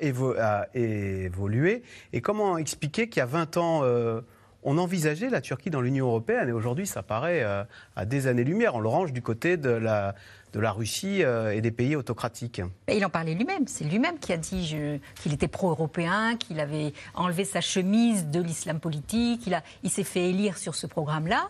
[0.74, 4.22] évolué et comment expliquer qu'il y a 20 ans euh,
[4.64, 7.64] on envisageait la Turquie dans l'Union européenne et aujourd'hui ça paraît euh,
[7.96, 8.74] à des années-lumière.
[8.76, 10.16] On le range du côté de la,
[10.54, 12.62] de la Russie euh, et des pays autocratiques.
[12.92, 13.68] il en parlait lui-même.
[13.68, 14.76] C'est lui-même qui a dit
[15.22, 19.46] qu'il était pro-européen, qu'il avait enlevé sa chemise de l'islam politique.
[19.46, 21.50] Il, il s'est fait élire sur ce programme-là.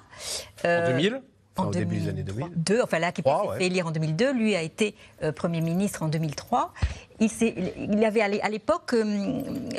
[0.66, 1.22] en 2000
[1.58, 2.82] en au début des années 2000.
[2.84, 4.96] enfin là, qui s'est fait élire en 2002, lui a été
[5.36, 6.74] Premier ministre en 2003.
[7.20, 7.30] Il,
[7.78, 8.96] il avait à l'époque,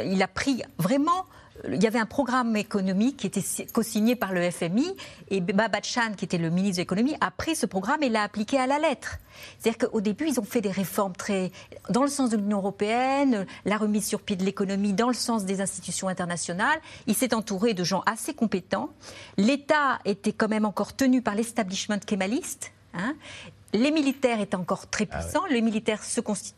[0.05, 1.27] il a pris vraiment
[1.69, 4.87] il y avait un programme économique qui était co-signé par le FMI
[5.29, 8.59] et Babachan, qui était le ministre de l'économie, a pris ce programme et l'a appliqué
[8.59, 9.19] à la lettre.
[9.59, 11.51] C'est-à-dire qu'au début, ils ont fait des réformes très
[11.91, 15.45] dans le sens de l'Union européenne, la remise sur pied de l'économie dans le sens
[15.45, 16.79] des institutions internationales.
[17.07, 18.91] Il s'est entouré de gens assez compétents.
[19.37, 22.73] L'État était quand même encore tenu par l'establishment kémaliste.
[22.95, 23.15] Hein.
[23.73, 25.45] Les militaires étaient encore très ah puissants.
[25.51, 26.55] Les militaires se constituent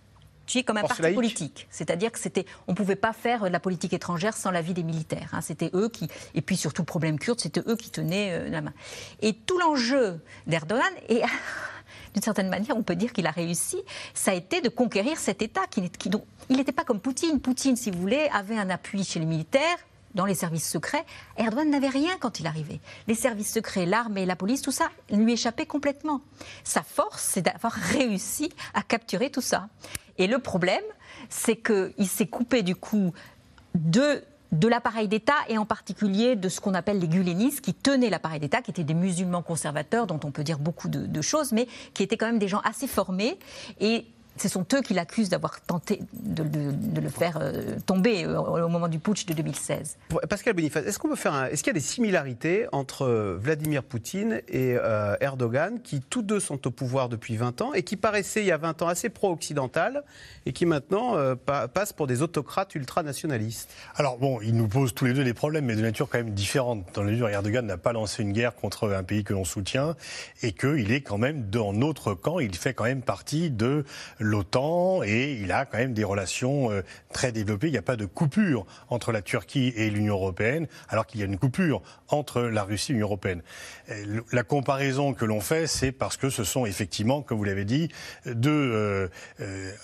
[0.64, 1.66] comme un parti politique.
[1.70, 4.82] C'est-à-dire que c'était, on ne pouvait pas faire de la politique étrangère sans l'avis des
[4.82, 5.30] militaires.
[5.32, 5.40] Hein.
[5.40, 8.60] C'était eux qui, et puis surtout le problème kurde, c'était eux qui tenaient euh, la
[8.60, 8.72] main.
[9.20, 11.22] Et tout l'enjeu d'Erdogan, et
[12.14, 13.78] d'une certaine manière, on peut dire qu'il a réussi,
[14.14, 16.10] ça a été de conquérir cet État qui, qui
[16.50, 17.40] il n'était pas comme Poutine.
[17.40, 19.76] Poutine, si vous voulez, avait un appui chez les militaires,
[20.14, 21.04] dans les services secrets.
[21.36, 22.80] Erdogan n'avait rien quand il arrivait.
[23.06, 26.22] Les services secrets, l'armée, la police, tout ça lui échappait complètement.
[26.64, 29.68] Sa force, c'est d'avoir réussi à capturer tout ça.
[30.18, 30.82] Et le problème,
[31.28, 33.12] c'est qu'il s'est coupé du coup
[33.74, 34.22] de
[34.68, 38.62] l'appareil d'État et en particulier de ce qu'on appelle les gulenistes qui tenaient l'appareil d'État,
[38.62, 42.02] qui étaient des musulmans conservateurs dont on peut dire beaucoup de, de, choses, mais qui
[42.02, 43.38] étaient quand même des gens assez formés.
[43.80, 44.06] Et
[44.38, 46.42] ce sont eux qui l'accusent d'avoir tenté de,
[47.00, 49.96] le faire euh, tomber euh, au moment du putsch de 2016.
[50.28, 53.82] Pascal Boniface, est-ce qu'on peut faire est-ce qu'il y a des similarités entre euh, Vladimir
[53.82, 54.76] Poutine et
[55.20, 58.52] Erdogan, qui tous deux sont au pouvoir depuis 20 ans et qui paraissaient il y
[58.52, 60.04] a 20 ans assez pro-occidental
[60.46, 61.16] et qui maintenant
[61.72, 63.70] passent pour des autocrates ultranationalistes?
[63.96, 66.30] Alors bon, ils nous posent tous les deux des problèmes, mais de nature quand même
[66.30, 66.84] différente.
[66.94, 69.44] Dans la mesure où Erdogan n'a pas lancé une guerre contre un pays que l'on
[69.44, 69.96] soutient
[70.42, 72.38] et qu'il est quand même dans notre camp.
[72.38, 73.84] Il fait quand même partie de
[74.28, 76.70] l'OTAN et il a quand même des relations
[77.12, 77.68] très développées.
[77.68, 81.22] Il n'y a pas de coupure entre la Turquie et l'Union européenne, alors qu'il y
[81.22, 83.42] a une coupure entre la Russie et l'Union européenne.
[84.32, 87.88] La comparaison que l'on fait, c'est parce que ce sont effectivement, comme vous l'avez dit,
[88.26, 89.08] deux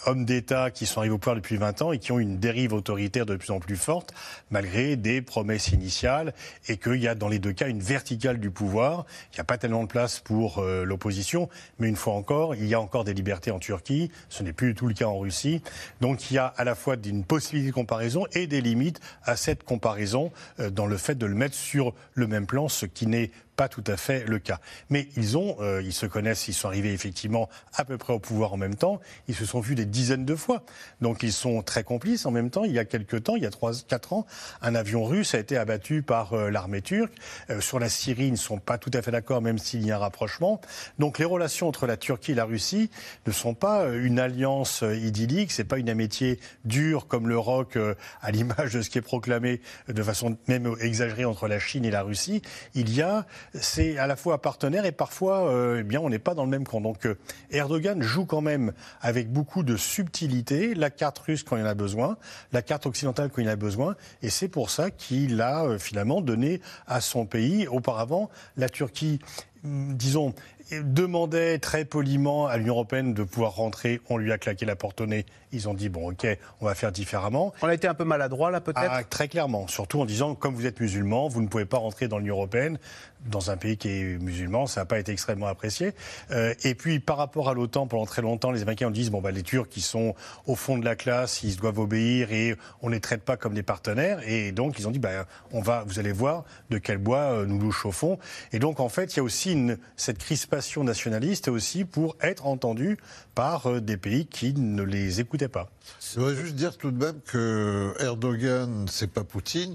[0.06, 2.72] hommes d'État qui sont arrivés au pouvoir depuis 20 ans et qui ont une dérive
[2.72, 4.14] autoritaire de plus en plus forte,
[4.50, 6.34] malgré des promesses initiales,
[6.68, 9.06] et qu'il y a dans les deux cas une verticale du pouvoir.
[9.32, 12.66] Il n'y a pas tellement de place pour euh, l'opposition, mais une fois encore, il
[12.66, 14.10] y a encore des libertés en Turquie.
[14.34, 15.62] Ce n'est plus du tout le cas en Russie.
[16.00, 19.36] Donc il y a à la fois une possibilité de comparaison et des limites à
[19.36, 23.06] cette comparaison euh, dans le fait de le mettre sur le même plan, ce qui
[23.06, 24.60] n'est pas tout à fait le cas.
[24.90, 28.18] Mais ils ont, euh, ils se connaissent, ils sont arrivés effectivement à peu près au
[28.18, 29.00] pouvoir en même temps.
[29.28, 30.64] Ils se sont vus des dizaines de fois.
[31.00, 32.64] Donc ils sont très complices en même temps.
[32.64, 34.26] Il y a quelques temps, il y a trois, quatre ans,
[34.62, 37.14] un avion russe a été abattu par euh, l'armée turque.
[37.50, 39.92] Euh, sur la Syrie, ils ne sont pas tout à fait d'accord, même s'il y
[39.92, 40.60] a un rapprochement.
[40.98, 42.90] Donc les relations entre la Turquie et la Russie
[43.26, 45.52] ne sont pas une alliance idyllique.
[45.52, 47.78] C'est pas une amitié dure comme le rock
[48.20, 51.90] à l'image de ce qui est proclamé de façon même exagérée entre la Chine et
[51.90, 52.42] la Russie.
[52.74, 56.18] Il y a c'est à la fois partenaire et parfois, euh, eh bien, on n'est
[56.18, 56.80] pas dans le même camp.
[56.80, 57.16] Donc euh,
[57.50, 60.74] Erdogan joue quand même avec beaucoup de subtilité.
[60.74, 62.16] La carte russe quand il en a besoin,
[62.52, 65.78] la carte occidentale quand il en a besoin, et c'est pour ça qu'il a euh,
[65.78, 69.20] finalement donné à son pays auparavant la Turquie
[69.64, 70.34] disons,
[70.72, 74.00] demandait très poliment à l'Union européenne de pouvoir rentrer.
[74.08, 75.26] On lui a claqué la porte au nez.
[75.52, 76.26] Ils ont dit bon, ok,
[76.60, 77.52] on va faire différemment.
[77.62, 78.90] On a été un peu maladroit là, peut-être?
[78.90, 82.08] Ah, très clairement, surtout en disant comme vous êtes musulman, vous ne pouvez pas rentrer
[82.08, 82.78] dans l'Union européenne.
[83.26, 85.92] Dans un pays qui est musulman, ça n'a pas été extrêmement apprécié.
[86.30, 89.22] Euh, et puis par rapport à l'OTAN, pendant très longtemps, les Américains ont dit bon
[89.22, 90.14] bah les Turcs qui sont
[90.46, 93.54] au fond de la classe, ils doivent obéir et on ne les traite pas comme
[93.54, 94.20] des partenaires.
[94.28, 97.46] Et donc ils ont dit bah on va, vous allez voir de quel bois euh,
[97.46, 98.18] nous nous chauffons.
[98.52, 99.53] Et donc en fait, il y a aussi
[99.96, 102.98] cette crispation nationaliste aussi pour être entendu
[103.34, 105.70] par euh, des pays qui ne les écoutaient pas.
[106.14, 109.74] Je voudrais juste dire tout de même que Erdogan, c'est pas Poutine.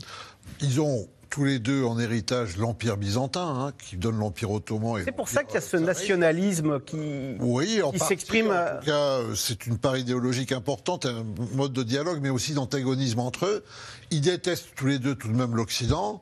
[0.62, 5.02] Ils ont tous les deux en héritage l'Empire byzantin, hein, qui donne l'Empire ottoman.
[5.06, 8.48] C'est pour ça qu'il y a ce nationalisme qui, oui, qui s'exprime.
[8.48, 13.20] En tout cas, c'est une part idéologique importante, un mode de dialogue, mais aussi d'antagonisme
[13.20, 13.64] entre eux.
[14.12, 16.22] Ils détestent tous les deux tout de même l'Occident.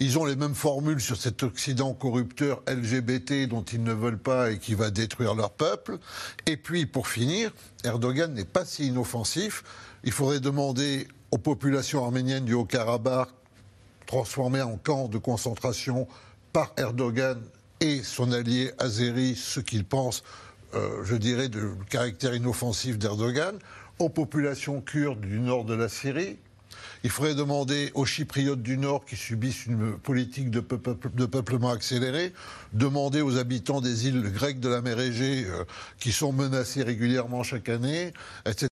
[0.00, 4.52] Ils ont les mêmes formules sur cet Occident corrupteur LGBT dont ils ne veulent pas
[4.52, 5.98] et qui va détruire leur peuple.
[6.46, 9.64] Et puis, pour finir, Erdogan n'est pas si inoffensif.
[10.04, 13.28] Il faudrait demander aux populations arméniennes du Haut-Karabakh
[14.06, 16.06] transformées en camps de concentration
[16.52, 17.42] par Erdogan
[17.80, 20.22] et son allié Azeri ce qu'ils pensent,
[20.74, 23.58] euh, je dirais, du caractère inoffensif d'Erdogan,
[23.98, 26.38] aux populations kurdes du nord de la Syrie,
[27.04, 32.32] il faudrait demander aux Chypriotes du Nord qui subissent une politique de, peuplement accéléré,
[32.72, 35.64] demander aux habitants des îles grecques de la mer Égée euh,
[35.98, 38.12] qui sont menacés régulièrement chaque année,
[38.46, 38.68] etc.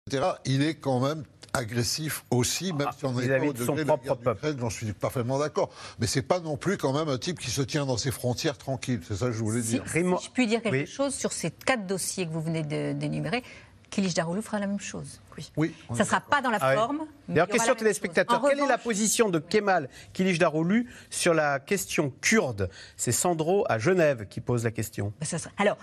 [0.45, 3.97] Il est quand même agressif aussi, même si on est pas au degré de la
[3.97, 5.69] guerre j'en suis parfaitement d'accord.
[5.99, 8.57] Mais c'est pas non plus quand même un type qui se tient dans ses frontières
[8.57, 9.01] tranquille.
[9.07, 9.83] C'est ça que je voulais dire.
[9.87, 13.43] Si, je puis dire quelque chose sur ces quatre dossiers que vous venez d'énumérer,
[13.89, 15.21] Kilish Daroulou fera la même chose.
[15.57, 15.73] Oui.
[15.89, 17.01] ça ne sera pas dans la ah forme.
[17.27, 18.41] D'ailleurs, question téléspectateur.
[18.41, 22.69] Quelle est la position de Kemal Kilish Daroulou sur la question kurde?
[22.97, 25.13] C'est Sandro à Genève qui pose la question.
[25.19, 25.77] Bah, alors.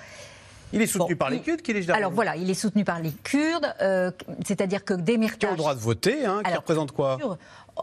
[0.74, 3.74] Il est soutenu par les Kurdes, Daroulou Alors voilà, il est soutenu par les Kurdes,
[3.82, 4.10] euh,
[4.46, 5.36] c'est-à-dire que Demirtas...
[5.36, 7.18] Qui ont le droit de voter, hein, qui représente quoi?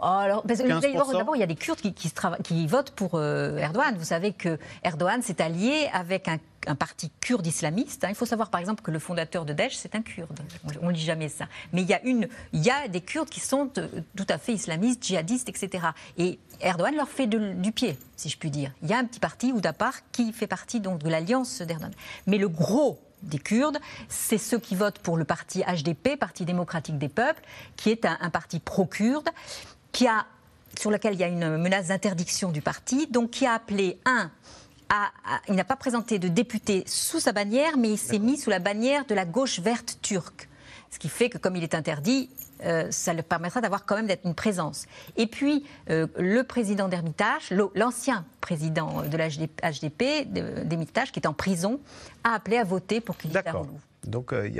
[0.02, 3.96] Alors, d'abord, il y a des Kurdes qui, qui, votent pour euh, Erdogan.
[3.98, 6.38] Vous savez que Erdogan s'est allié avec un,
[6.76, 8.04] parti kurde islamiste.
[8.04, 8.10] Hein.
[8.10, 10.40] Il faut savoir, par exemple, que le fondateur de Daesh, c'est un Kurde.
[10.82, 11.48] On ne dit jamais ça.
[11.74, 14.38] Mais il y, a une, il y a des Kurdes qui sont euh, tout à
[14.38, 15.88] fait islamistes, djihadistes, etc.
[16.18, 18.72] Et Erdogan leur fait du pied, si je puis dire.
[18.84, 21.94] Il y a un petit parti, Oudapar, qui fait partie donc, de l'alliance d'Erdogan.
[22.28, 26.98] Mais le gros des Kurdes, c'est ceux qui votent pour le parti HDP, Parti démocratique
[26.98, 27.42] des peuples,
[27.76, 29.30] qui est un, un parti pro-kurde
[29.92, 30.26] qui a,
[30.80, 34.32] sur lequel il y a une menace d'interdiction du parti, donc qui a appelé un
[35.48, 38.60] il n'a pas présenté de député sous sa bannière, mais il s'est mis sous la
[38.60, 40.50] bannière de la gauche verte turque.
[40.90, 42.30] Ce qui fait que comme il est interdit,
[42.66, 44.88] euh, ça le permettra d'avoir quand même d'être une présence.
[45.16, 51.80] Et puis, euh, le président d'Hermitage, l'ancien président de l'HDP, d'Hermitage, qui est en prison,
[52.24, 53.44] a appelé à voter pour qu'il y ait
[54.08, 54.54] donc euh, il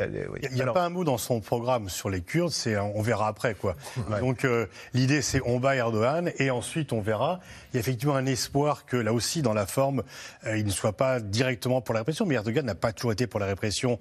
[0.54, 3.56] n'y a, pas un mot dans son programme sur les Kurdes, c'est on verra après
[3.56, 3.76] quoi.
[4.20, 7.40] Donc euh, l'idée c'est on bat Erdogan et ensuite on verra.
[7.72, 10.04] Il y a effectivement un espoir que là aussi dans la forme
[10.46, 13.28] euh, il ne soit pas directement pour la répression, mais Erdogan n'a pas toujours été
[13.28, 14.00] pour la répression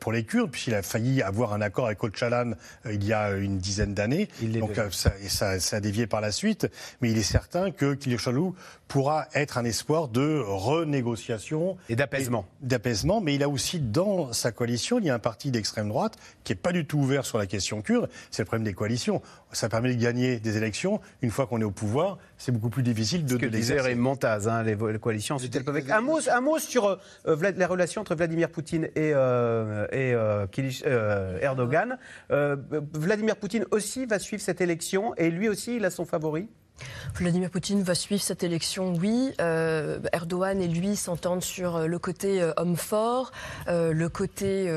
[0.00, 2.52] pour les Kurdes puisqu'il a failli avoir un accord avec Öcalan
[2.90, 4.28] il y a une dizaine d'années.
[4.42, 6.68] Donc ça, et ça, ça, a dévié par la suite,
[7.00, 8.52] mais il est certain que Kılıçdaroğlu
[8.88, 12.44] pourra être un espoir de renégociation et d'apaisement.
[12.60, 16.16] D'apaisement, mais il a aussi dans sa coalition il y a un parti d'extrême droite
[16.44, 18.08] qui n'est pas du tout ouvert sur la question kurde.
[18.30, 19.22] C'est le problème des coalitions.
[19.52, 21.00] Ça permet de gagner des élections.
[21.22, 23.94] Une fois qu'on est au pouvoir, c'est beaucoup plus difficile de, Ce que de disait
[23.94, 25.36] Montaz, hein, les, les, coalitions.
[25.38, 25.82] Elles peuvent...
[25.90, 30.46] un, mot, un mot sur euh, la relation entre Vladimir Poutine et, euh, et euh,
[30.86, 31.98] euh Erdogan.
[32.30, 36.48] Vladimir Poutine aussi va suivre cette élection et lui aussi, il a son favori?
[37.14, 39.32] Vladimir Poutine va suivre cette élection, oui.
[39.40, 43.32] Euh, Erdogan et lui s'entendent sur euh, le côté euh, homme fort,
[43.68, 44.70] le côté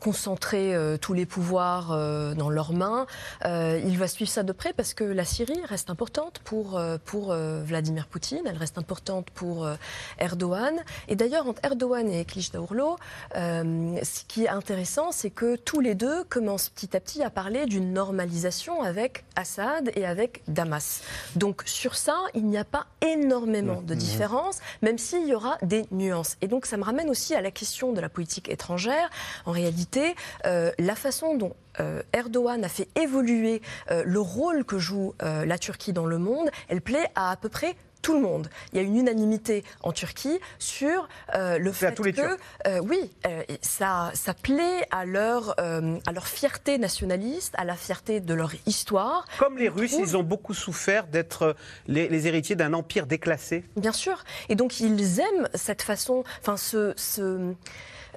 [0.00, 1.88] concentrer tous les pouvoirs
[2.34, 3.06] dans leurs mains.
[3.44, 6.80] il va suivre ça de près parce que la Syrie reste importante pour,
[7.64, 9.68] Vladimir Poutine, elle reste importante pour
[10.18, 10.74] Erdogan.
[11.08, 12.96] Et d'ailleurs, entre Erdogan et Kılıçdaroğlu,
[13.34, 17.66] ce qui est intéressant, c'est que tous les deux commencent petit à petit à parler
[17.66, 20.85] d'une normalisation avec Assad et avec Damas.
[21.34, 23.98] Donc sur ça, il n'y a pas énormément de mmh.
[23.98, 26.36] différence, même s'il y aura des nuances.
[26.40, 29.10] Et donc ça me ramène aussi à la question de la politique étrangère.
[29.44, 30.14] En réalité,
[30.44, 33.60] euh, la façon dont euh, Erdogan a fait évoluer
[33.90, 37.48] euh, le rôle que joue la Turquie dans le monde, elle plaît à à peu
[37.48, 37.76] près
[38.06, 38.48] tout le monde.
[38.72, 42.38] Il y a une unanimité en Turquie sur euh, le fait que,
[42.68, 48.20] euh, oui, euh, ça, ça plaît à leur, à leur fierté nationaliste, à la fierté
[48.20, 49.26] de leur histoire.
[49.40, 51.56] Comme les Russes, ils ont beaucoup souffert d'être
[51.88, 53.64] les, héritiers d'un empire déclassé.
[53.76, 54.22] Bien sûr.
[54.48, 57.54] Et donc, ils aiment cette façon, enfin, ce, ce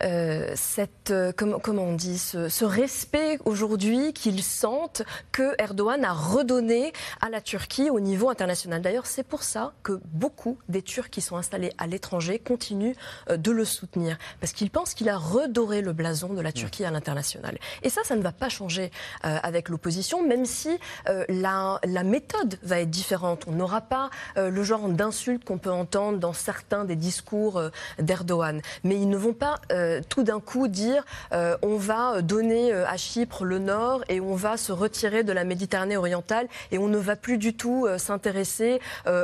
[0.03, 6.13] euh, cette, euh, comment, comment, on dit, ce, respect aujourd'hui qu'ils sentent que Erdogan a
[6.13, 8.81] redonné à la Turquie au niveau international.
[8.81, 12.93] D'ailleurs, c'est pour ça que beaucoup des Turcs qui sont installés à l'étranger continuent
[13.29, 16.85] euh, de le soutenir, parce qu'ils pensent qu'il a redoré le blason de la Turquie
[16.85, 17.57] à l'international.
[17.83, 18.91] Et ça, ça ne va pas changer
[19.21, 23.45] avec l'opposition, même si la, la, méthode va être différente.
[23.47, 27.61] On n'aura pas le genre d'insultes qu'on peut entendre dans certains des discours
[27.99, 32.73] d'Erdogan, mais ils ne vont pas euh, tout d'un coup dire euh, on va donner
[32.73, 36.77] euh, à Chypre le nord et on va se retirer de la Méditerranée orientale et
[36.77, 38.79] on ne va plus du tout s'intéresser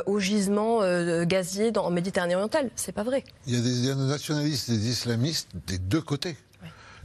[0.06, 0.80] aux gisements
[1.24, 2.70] gaziers dans, en Méditerranée orientale.
[2.76, 3.24] C'est pas vrai.
[3.48, 6.38] Il y a des nationalistes et des islamistes des deux côtés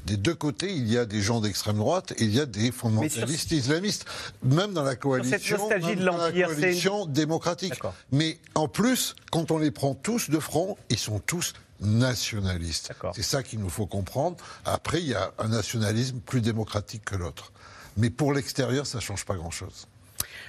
[0.07, 2.73] des deux côtés, il y a des gens d'extrême droite et il y a des
[2.73, 4.07] fondamentalistes islamistes,
[4.43, 7.75] même dans la coalition, de coalition démocratique.
[8.13, 12.93] Mais en plus, quand on les prend tous de front, ils sont tous nationaliste.
[13.15, 14.37] C'est ça qu'il nous faut comprendre.
[14.65, 17.53] Après, il y a un nationalisme plus démocratique que l'autre.
[17.97, 19.87] Mais pour l'extérieur, ça ne change pas grand-chose.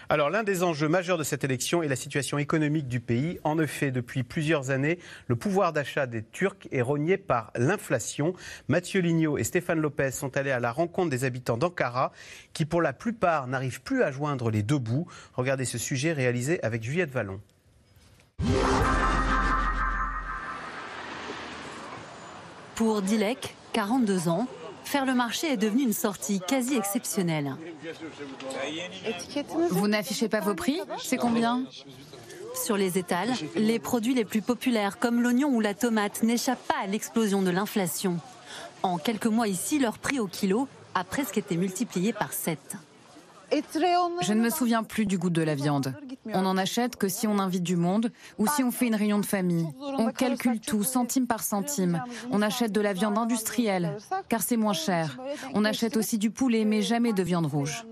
[0.09, 3.39] Alors l'un des enjeux majeurs de cette élection est la situation économique du pays.
[3.45, 8.33] En effet, depuis plusieurs années, le pouvoir d'achat des Turcs est rogné par l'inflation.
[8.67, 12.11] Mathieu Lignot et Stéphane Lopez sont allés à la rencontre des habitants d'Ankara
[12.51, 15.07] qui pour la plupart n'arrivent plus à joindre les deux bouts.
[15.33, 17.39] Regardez ce sujet réalisé avec Juliette Vallon.
[22.81, 24.47] Pour Dilek, 42 ans,
[24.85, 27.55] faire le marché est devenu une sortie quasi exceptionnelle.
[29.69, 31.63] Vous n'affichez pas vos prix C'est combien?
[32.55, 36.79] Sur les étals, les produits les plus populaires comme l'oignon ou la tomate n'échappent pas
[36.83, 38.17] à l'explosion de l'inflation.
[38.81, 42.57] En quelques mois ici, leur prix au kilo a presque été multiplié par 7.
[43.51, 45.93] Je ne me souviens plus du goût de la viande.
[46.33, 49.19] On n'en achète que si on invite du monde ou si on fait une réunion
[49.19, 49.67] de famille.
[49.79, 52.03] On calcule tout, centime par centime.
[52.31, 53.97] On achète de la viande industrielle,
[54.29, 55.17] car c'est moins cher.
[55.53, 57.85] On achète aussi du poulet, mais jamais de viande rouge.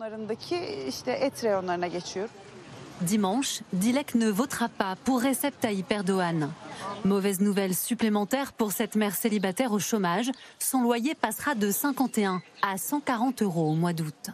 [3.02, 6.52] Dimanche, Dilek ne votera pas pour Recep Tayyip Erdogan.
[7.06, 10.32] Mauvaise nouvelle supplémentaire pour cette mère célibataire au chômage.
[10.60, 14.32] Son loyer passera de 51 à 140 euros au mois d'août.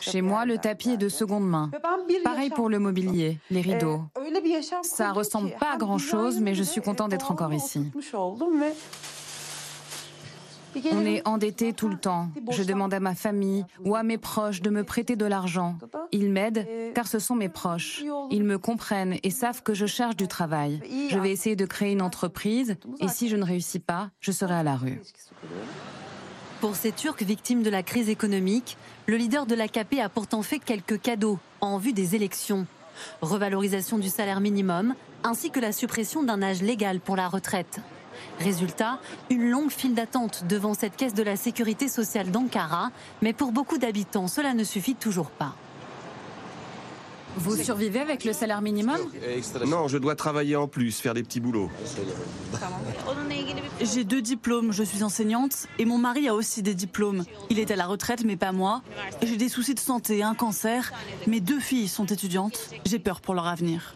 [0.00, 1.70] Chez moi, le tapis est de seconde main.
[2.24, 4.02] Pareil pour le mobilier, les rideaux.
[4.82, 7.90] Ça ressemble pas à grand-chose, mais je suis content d'être encore ici.
[10.92, 12.28] On est endetté tout le temps.
[12.50, 15.78] Je demande à ma famille ou à mes proches de me prêter de l'argent.
[16.12, 18.04] Ils m'aident car ce sont mes proches.
[18.30, 20.80] Ils me comprennent et savent que je cherche du travail.
[21.08, 24.54] Je vais essayer de créer une entreprise et si je ne réussis pas, je serai
[24.54, 25.00] à la rue.
[26.60, 30.58] Pour ces Turcs victimes de la crise économique, le leader de l'AKP a pourtant fait
[30.58, 32.66] quelques cadeaux en vue des élections.
[33.20, 37.80] Revalorisation du salaire minimum, ainsi que la suppression d'un âge légal pour la retraite.
[38.40, 38.98] Résultat,
[39.28, 42.90] une longue file d'attente devant cette caisse de la sécurité sociale d'Ankara,
[43.20, 45.54] mais pour beaucoup d'habitants, cela ne suffit toujours pas.
[47.36, 48.98] Vous survivez avec le salaire minimum
[49.66, 51.70] Non, je dois travailler en plus, faire des petits boulots.
[53.80, 57.24] J'ai deux diplômes, je suis enseignante et mon mari a aussi des diplômes.
[57.50, 58.82] Il est à la retraite mais pas moi.
[59.22, 60.92] J'ai des soucis de santé, un cancer.
[61.26, 62.70] Mes deux filles sont étudiantes.
[62.86, 63.94] J'ai peur pour leur avenir.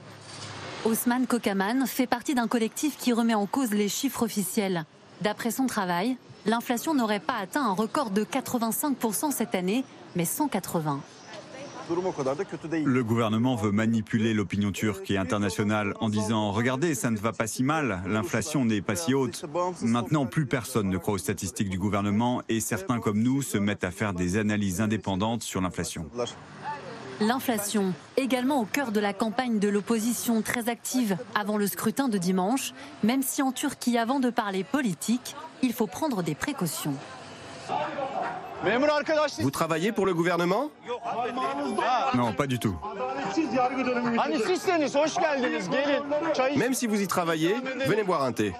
[0.84, 4.84] Osman Kokaman fait partie d'un collectif qui remet en cause les chiffres officiels.
[5.20, 6.16] D'après son travail,
[6.47, 9.84] l'inflation n'aurait pas atteint un record de 85% cette année,
[10.16, 11.01] mais 180.
[12.84, 17.47] Le gouvernement veut manipuler l'opinion turque et internationale en disant Regardez, ça ne va pas
[17.47, 19.45] si mal, l'inflation n'est pas si haute.
[19.82, 23.84] Maintenant, plus personne ne croit aux statistiques du gouvernement et certains comme nous se mettent
[23.84, 26.07] à faire des analyses indépendantes sur l'inflation.
[27.20, 32.16] L'inflation, également au cœur de la campagne de l'opposition très active avant le scrutin de
[32.16, 32.72] dimanche,
[33.03, 36.95] même si en Turquie, avant de parler politique, il faut prendre des précautions.
[39.41, 40.71] Vous travaillez pour le gouvernement
[42.15, 42.77] Non, pas du tout.
[46.57, 47.57] Même si vous y travaillez,
[47.87, 48.53] venez boire un thé.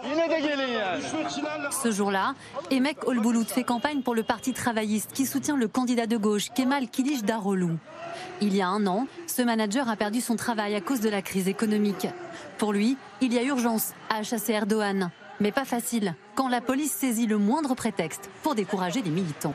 [1.83, 2.35] Ce jour-là,
[2.71, 6.89] Emek Olbulut fait campagne pour le Parti travailliste qui soutient le candidat de gauche Kemal
[6.89, 7.77] Kilic Darolou.
[8.41, 11.21] Il y a un an, ce manager a perdu son travail à cause de la
[11.21, 12.09] crise économique.
[12.59, 15.11] Pour lui, il y a urgence à chasser Erdogan.
[15.41, 19.55] Mais pas facile, quand la police saisit le moindre prétexte pour décourager les militants.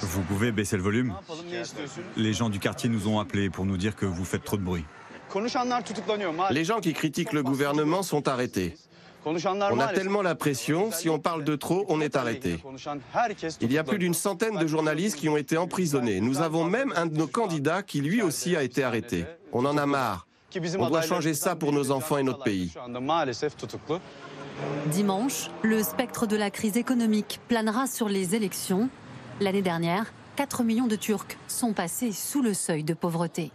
[0.00, 1.14] Vous pouvez baisser le volume
[2.16, 4.62] Les gens du quartier nous ont appelés pour nous dire que vous faites trop de
[4.62, 4.84] bruit.
[6.50, 8.74] Les gens qui critiquent le gouvernement sont arrêtés.
[9.24, 9.36] On
[9.78, 12.58] a tellement la pression, si on parle de trop, on est arrêté.
[13.60, 16.20] Il y a plus d'une centaine de journalistes qui ont été emprisonnés.
[16.20, 19.24] Nous avons même un de nos candidats qui lui aussi a été arrêté.
[19.52, 20.26] On en a marre.
[20.78, 22.72] On doit changer ça pour nos enfants et notre pays.
[24.86, 28.90] Dimanche, le spectre de la crise économique planera sur les élections.
[29.40, 33.50] L'année dernière, 4 millions de Turcs sont passés sous le seuil de pauvreté.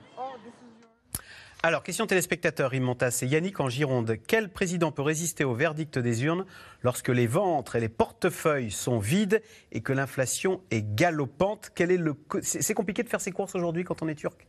[1.63, 4.17] Alors, question téléspectateur, Imontas et Yannick en Gironde.
[4.27, 6.45] Quel président peut résister au verdict des urnes
[6.83, 9.41] lorsque les ventres et les portefeuilles sont vides
[9.71, 11.71] et que l'inflation est galopante?
[11.73, 12.15] Quel est le...
[12.43, 14.45] C'est compliqué de faire ses courses aujourd'hui quand on est turc?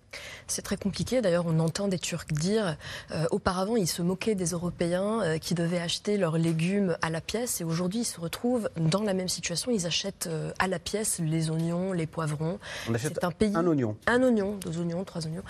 [0.47, 1.23] C'est très compliqué.
[1.23, 2.77] D'ailleurs, on entend des Turcs dire
[3.11, 7.23] euh, auparavant, ils se moquaient des Européens euh, qui devaient acheter leurs légumes à la
[7.23, 9.71] pièce et aujourd'hui, ils se retrouvent dans la même situation.
[9.71, 12.59] Ils achètent euh, à la pièce les oignons, les poivrons.
[12.89, 13.97] On achète un, pays, un oignon.
[14.07, 15.43] Un oignon, deux oignons, trois oignons.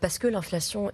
[0.00, 0.92] parce que l'inflation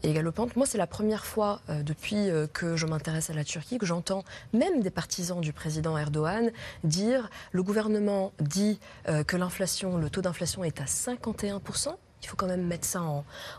[0.55, 3.87] Moi, c'est la première fois euh, depuis euh, que je m'intéresse à la Turquie que
[3.87, 6.53] j'entends même des partisans du président Erdogan
[6.85, 8.79] dire le gouvernement dit
[9.09, 11.97] euh, que l'inflation, le taux d'inflation est à 51%.
[12.23, 13.03] Il faut quand même mettre ça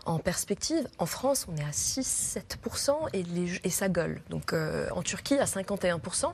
[0.04, 0.88] en, perspective.
[0.98, 3.24] En France, on est à 6-7% et,
[3.64, 4.20] et, ça gueule.
[4.30, 6.32] Donc en Turquie, à 51%.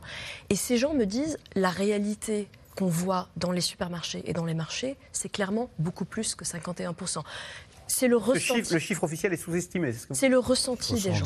[0.48, 4.54] Et ces gens me disent la réalité qu'on voit dans les supermarchés et dans les
[4.54, 7.22] marchés, c'est clairement beaucoup plus que 51%.
[7.86, 8.72] C'est le ressenti.
[8.72, 9.92] le chiffre officiel est sous-estimé.
[10.10, 11.24] C'est le ressenti des gens.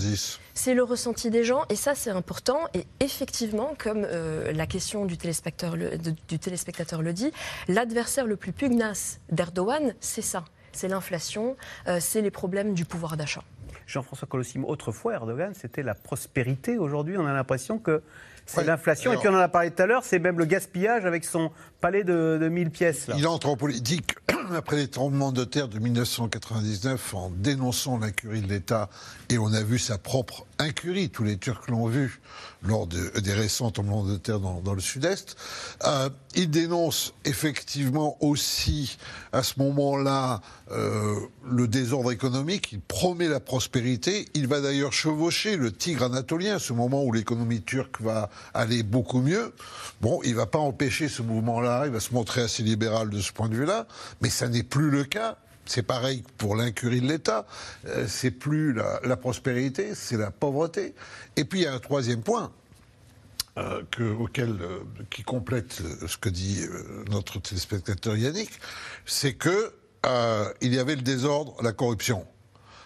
[0.54, 2.60] C'est le ressenti des gens, et ça c'est important.
[2.74, 7.32] Et effectivement, comme euh, la question du téléspectateur le, du téléspectateur le dit,
[7.68, 10.44] l'adversaire le plus pugnace d'Erdogan, c'est ça.
[10.72, 11.56] C'est l'inflation,
[11.86, 13.42] euh, c'est les problèmes du pouvoir d'achat.
[13.86, 16.76] Jean-François Colossimo, autrefois Erdogan, c'était la prospérité.
[16.76, 18.02] Aujourd'hui, on a l'impression que
[18.48, 19.12] c'est l'inflation.
[19.12, 21.50] Et puis on en a parlé tout à l'heure, c'est même le gaspillage avec son
[21.80, 23.06] palais de, de 1000 pièces.
[23.16, 24.16] Il entre en politique
[24.56, 28.88] après les tremblements de terre de 1999 en dénonçant l'incurie de l'État
[29.28, 32.20] et on a vu sa propre incurie, tous les Turcs l'ont vu
[32.62, 35.36] lors des récents tremblements de terre dans, le sud-est.
[35.84, 38.98] Euh, il dénonce effectivement aussi
[39.32, 40.40] à ce moment-là
[40.70, 46.56] euh, le désordre économique, il promet la prospérité, il va d'ailleurs chevaucher le tigre anatolien,
[46.56, 49.54] à ce moment où l'économie turque va aller beaucoup mieux.
[50.00, 53.32] Bon, il va pas empêcher ce mouvement-là, il va se montrer assez libéral de ce
[53.32, 53.86] point de vue-là,
[54.20, 55.38] mais ça n'est plus le cas.
[55.68, 57.46] C'est pareil pour l'incurie de l'État.
[57.86, 60.94] Euh, c'est plus la, prospérité, c'est la pauvreté.
[61.36, 62.50] Et puis il y a un troisième point.
[63.58, 63.82] Euh,
[64.18, 64.78] auquel, euh,
[65.10, 66.64] qui complète ce que dit
[67.10, 68.50] notre téléspectateur Yannick,
[69.04, 69.74] c'est que
[70.62, 72.26] il y avait le désordre, la corruption.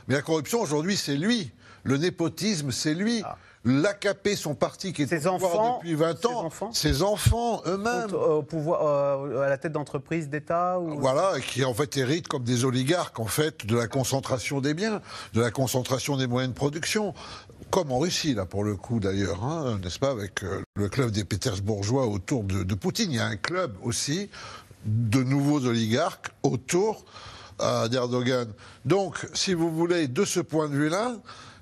[0.08, 1.52] Mais la corruption aujourd'hui, c'est lui.
[1.84, 3.22] Le népotisme, c'est lui.
[3.24, 8.12] Ah l'AKP, son parti qui est ses au pouvoir depuis 20 ans, ses enfants, eux-mêmes.
[8.12, 12.64] Au pouvoir, euh, à la tête d'entreprises d'État Voilà, qui en fait héritent comme des
[12.64, 15.00] oligarques, en fait, de la concentration des biens,
[15.34, 17.14] de la concentration des moyens de production.
[17.70, 21.10] Comme en Russie, là, pour le coup, d'ailleurs, hein, n'est-ce pas, avec euh, le club
[21.10, 23.10] des Pétersbourgeois autour de, de, Poutine.
[23.10, 24.28] Il y a un club aussi
[24.84, 27.04] de nouveaux oligarques autour
[27.60, 28.48] euh, d'Erdogan.
[28.84, 31.14] Donc, si vous voulez, de ce point de vue-là,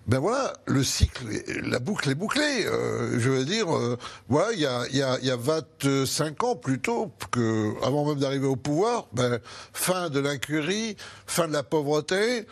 [0.07, 1.25] ben voilà, le cycle,
[1.63, 2.67] la boucle est bouclée.
[2.67, 3.97] Euh, je veux dire, euh,
[4.29, 8.47] voilà, il y a, y, a, y a 25 ans plutôt, que, avant même d'arriver
[8.47, 9.39] au pouvoir, ben,
[9.73, 10.97] fin de l'incurie,
[11.27, 12.47] fin de la pauvreté,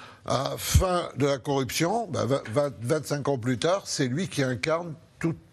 [0.58, 2.26] fin de la corruption, ben,
[2.82, 4.94] 25 ans plus tard, c'est lui qui incarne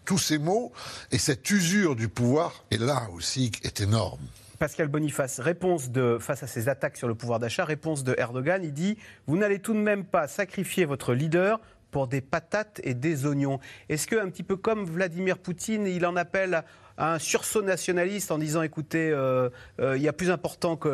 [0.04, 0.72] tous ces mots,
[1.10, 4.20] et cette usure du pouvoir est là aussi est énorme.
[4.58, 8.62] Pascal Boniface, réponse de, face à ces attaques sur le pouvoir d'achat, réponse de Erdogan,
[8.64, 11.60] il dit Vous n'allez tout de même pas sacrifier votre leader
[11.96, 13.58] pour des patates et des oignons.
[13.88, 16.62] Est-ce que, un petit peu comme Vladimir Poutine, il en appelle
[16.98, 19.48] à un sursaut nationaliste en disant écoutez, euh,
[19.80, 20.90] euh, il y a plus important que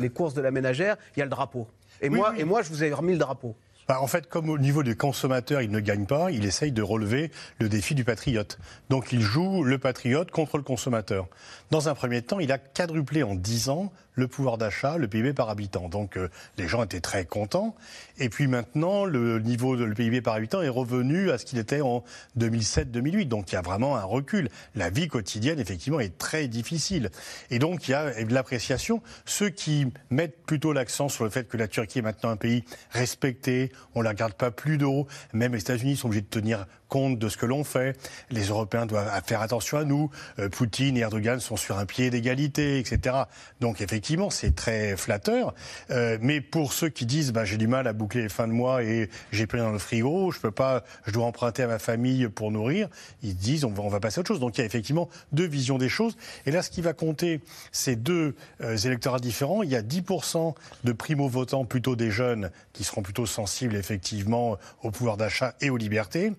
[0.00, 1.68] les courses de la ménagère, il y a le drapeau.
[2.00, 3.54] Et, moi, et moi, je vous ai remis le drapeau.
[3.88, 6.82] Bah, en fait, comme au niveau des consommateurs, il ne gagne pas, il essaye de
[6.82, 7.30] relever
[7.60, 8.58] le défi du patriote.
[8.90, 11.28] Donc il joue le patriote contre le consommateur.
[11.70, 15.34] Dans un premier temps, il a quadruplé en 10 ans le pouvoir d'achat, le PIB
[15.34, 15.88] par habitant.
[15.88, 16.28] Donc euh,
[16.58, 17.76] les gens étaient très contents.
[18.18, 21.82] Et puis maintenant, le niveau de PIB par habitant est revenu à ce qu'il était
[21.82, 22.02] en
[22.38, 23.28] 2007-2008.
[23.28, 24.48] Donc il y a vraiment un recul.
[24.74, 27.10] La vie quotidienne, effectivement, est très difficile.
[27.50, 29.02] Et donc il y a de l'appréciation.
[29.26, 32.64] Ceux qui mettent plutôt l'accent sur le fait que la Turquie est maintenant un pays
[32.90, 36.66] respecté, on ne la regarde pas plus d'eau, même les États-Unis sont obligés de tenir
[36.88, 37.96] compte de ce que l'on fait.
[38.30, 40.10] Les Européens doivent faire attention à nous.
[40.38, 43.16] Euh, Poutine et Erdogan sont sur un pied d'égalité, etc.
[43.60, 45.54] Donc effectivement, c'est très flatteur.
[45.90, 48.52] Euh, mais pour ceux qui disent, bah, j'ai du mal à boucler les fins de
[48.52, 51.78] mois et j'ai plus dans le frigo, je peux pas, je dois emprunter à ma
[51.78, 52.88] famille pour nourrir,
[53.22, 54.40] ils disent, on va, va passer à autre chose.
[54.40, 56.16] Donc il y a effectivement deux visions des choses.
[56.46, 57.40] Et là, ce qui va compter,
[57.72, 59.62] c'est deux euh, électorats différents.
[59.62, 64.90] Il y a 10% de primo-votants, plutôt des jeunes, qui seront plutôt sensibles effectivement au
[64.90, 66.32] pouvoir d'achat et aux libertés.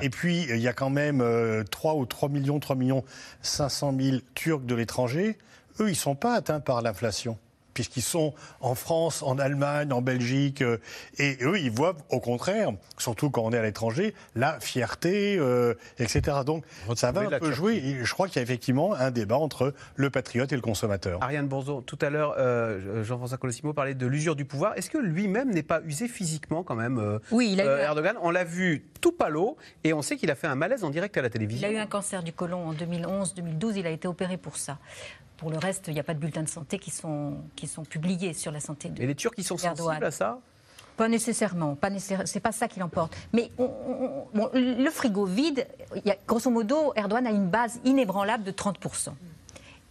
[0.00, 1.18] Et puis, il y a quand même
[1.70, 3.04] 3 euh, ou 3 millions, 3 millions
[3.42, 5.38] 500 000 Turcs de l'étranger.
[5.80, 7.38] Eux, ils ne sont pas atteints par l'inflation
[7.74, 10.78] puisqu'ils sont en France, en Allemagne, en Belgique, euh,
[11.18, 15.74] et eux, ils voient au contraire, surtout quand on est à l'étranger, la fierté, euh,
[15.98, 16.38] etc.
[16.44, 16.64] Donc
[16.96, 17.76] ça va un peu jouer.
[17.76, 21.22] Et je crois qu'il y a effectivement un débat entre le patriote et le consommateur.
[21.22, 24.76] Ariane Bourzeau, tout à l'heure, euh, Jean-François Colossimo parlait de l'usure du pouvoir.
[24.76, 28.16] Est-ce que lui-même n'est pas usé physiquement quand même Oui, il a eu Erdogan?
[28.22, 31.16] On l'a vu tout palo et on sait qu'il a fait un malaise en direct
[31.16, 31.68] à la télévision.
[31.68, 33.76] Il a eu un cancer du côlon en 2011-2012.
[33.76, 34.78] Il a été opéré pour ça.
[35.42, 37.82] Pour le reste, il n'y a pas de bulletins de santé qui sont, qui sont
[37.82, 40.38] publiés sur la santé de Et les Turcs, qui sont sensibles à ça?
[40.96, 43.12] Pas nécessairement, pas nécessaire, c'est pas ça qui l'emporte.
[43.32, 45.66] Mais le frigo vide,
[46.04, 49.08] y a, grosso modo, Erdogan a une base inébranlable de 30%.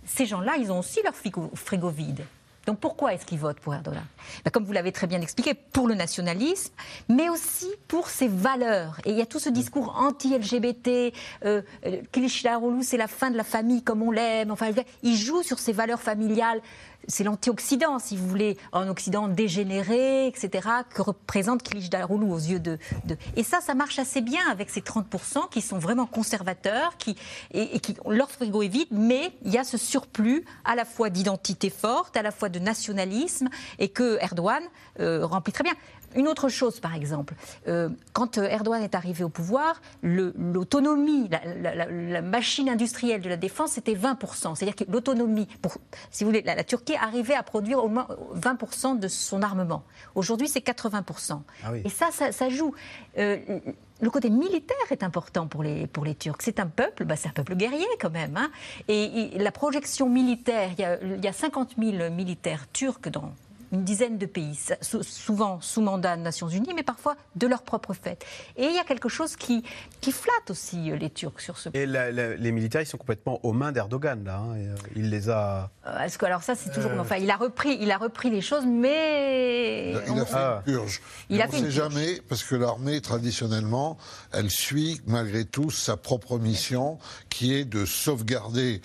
[0.06, 2.24] Ces gens-là, ils ont aussi leur frigo, frigo vide.
[2.66, 4.04] Donc pourquoi est-ce qu'ils votent pour Erdogan?
[4.46, 6.74] Ben, Comme vous l'avez très bien expliqué, pour le nationalisme,
[7.10, 9.00] mais aussi pour ses valeurs.
[9.06, 11.14] Et il y a tout ce discours anti-LGBT,
[11.46, 12.02] euh, euh
[12.82, 14.52] c'est la fin de la famille comme on l'aime.
[14.52, 14.72] Enfin,
[15.04, 16.62] il joue sur ses valeurs familiales
[17.08, 22.78] c'est l'anti-Occident, si vous voulez, un Occident dégénéré, etc., que représente Kilicdaroglu aux yeux de,
[23.36, 27.16] Et ça, ça marche assez bien avec ces 30% qui sont vraiment conservateurs, qui,
[27.54, 31.10] et, qui, leur frigo est vide, mais il y a ce surplus à la fois
[31.10, 33.50] d'identité forte, à la fois de nationalisme,
[33.80, 34.64] et que Erdogan
[35.00, 35.74] euh, remplit très bien.
[36.16, 37.36] Une autre chose, par exemple,
[37.68, 43.72] euh, quand euh, Erdogan est arrivé au pouvoir, l'autonomie, la, machine industrielle de la défense,
[43.72, 44.56] c'était 20%.
[44.56, 45.48] C'est-à-dire que l'autonomie,
[46.10, 49.84] si vous voulez, la, Turquie arrivait à produire au moins 20% de son armement.
[50.16, 51.42] Aujourd'hui, c'est 80%.
[51.64, 52.74] Ah Et ça, ça, joue.
[53.18, 53.38] Euh,
[54.02, 56.42] le côté militaire est important pour les, pour les Turcs.
[56.42, 58.36] C'est un peuple, bah c'est un peuple guerrier quand même.
[58.36, 58.50] Hein.
[58.88, 63.34] Et, la projection militaire, il y, a, il y a 50 000 militaires turcs dans,
[63.72, 67.94] une dizaine de pays, souvent sous mandat de Nations Unies, mais parfois de leur propre
[67.94, 68.24] fait.
[68.58, 69.64] Et il y a quelque chose qui,
[70.02, 71.80] qui flatte aussi euh, les Turcs sur ce point.
[71.80, 74.40] Et les militaires, ils sont complètement aux mains d'Erdogan, là.
[74.40, 75.72] Hein, euh, il les a.
[75.88, 76.92] Euh, est-ce que, alors ça, c'est toujours.
[77.00, 79.92] Enfin, il a, repris, il a repris les choses, mais.
[79.92, 81.02] Il a fait une purge.
[81.30, 83.98] Il a on ne sait jamais, parce que l'armée, traditionnellement,
[84.34, 86.98] elle suit malgré tout sa propre mission,
[87.30, 88.82] qui est de sauvegarder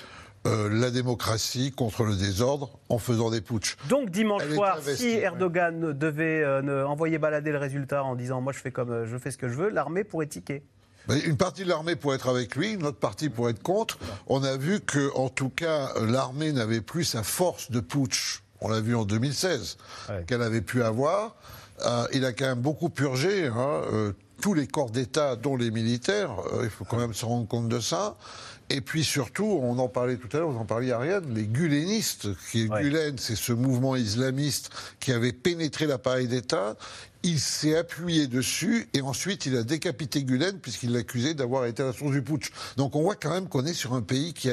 [0.47, 3.77] euh, la démocratie contre le désordre en faisant des putschs.
[3.89, 8.59] Donc dimanche soir, si Erdogan devait euh, envoyer balader le résultat en disant moi je
[8.59, 10.63] fais comme euh, je fais ce que je veux, l'armée pourrait tiquer.
[11.09, 13.99] Une partie de l'armée pourrait être avec lui, une autre partie pourrait être contre.
[14.27, 18.43] On a vu que, en tout cas, l'armée n'avait plus sa force de putsch.
[18.61, 19.77] On l'a vu en 2016
[20.27, 21.37] qu'elle avait pu avoir.
[22.13, 23.83] il a quand même beaucoup purgé hein,
[24.41, 26.31] tous les corps d'État, dont les militaires.
[26.63, 28.17] il faut quand même se rendre compte de ça.
[28.69, 32.29] Et puis surtout, on en parlait tout à l'heure, vous en parliez Ariane, les gulenistes,
[32.51, 36.77] qui Gulen, c'est ce mouvement islamiste qui avait pénétré l'appareil d'État.
[37.23, 41.87] Il s'est appuyé dessus et ensuite il a décapité Gulen puisqu'il l'accusait d'avoir été à
[41.87, 42.51] la source du putsch.
[42.77, 44.51] Donc on voit quand même qu'on est sur un pays qui,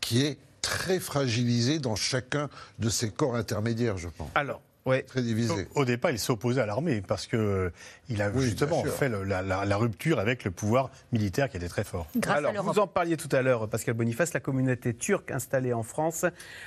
[0.00, 4.30] qui est très fragilisé dans chacun de ses corps intermédiaires, je pense.
[4.36, 4.60] Alors,
[5.06, 5.66] très divisé.
[5.74, 7.70] Au, départ, il s'opposait à l'armée parce que euh,
[8.08, 12.06] il a justement fait la, rupture avec le pouvoir militaire qui était très fort.
[12.28, 16.24] Alors, vous en parliez tout à l'heure, Pascal Boniface, la communauté turque installée en France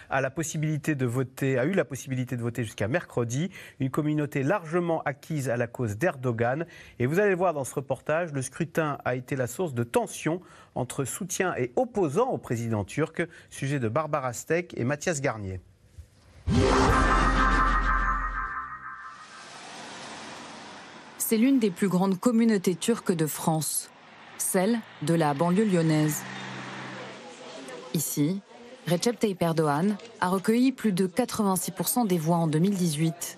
[0.09, 3.49] a la possibilité de voter, a eu la possibilité de voter jusqu'à mercredi.
[3.79, 6.65] Une communauté largement acquise à la cause d'Erdogan.
[6.99, 10.41] Et vous allez voir dans ce reportage, le scrutin a été la source de tensions
[10.75, 13.27] entre soutien et opposants au président turc.
[13.49, 15.59] Sujet de Barbara Steck et Mathias Garnier.
[21.29, 23.91] C'est l'une des plus grandes communautés turques de France,
[24.39, 26.23] celle de la banlieue lyonnaise.
[27.93, 28.41] Ici,
[28.87, 33.37] Recep Tayyip Erdogan a recueilli plus de 86% des voix en 2018.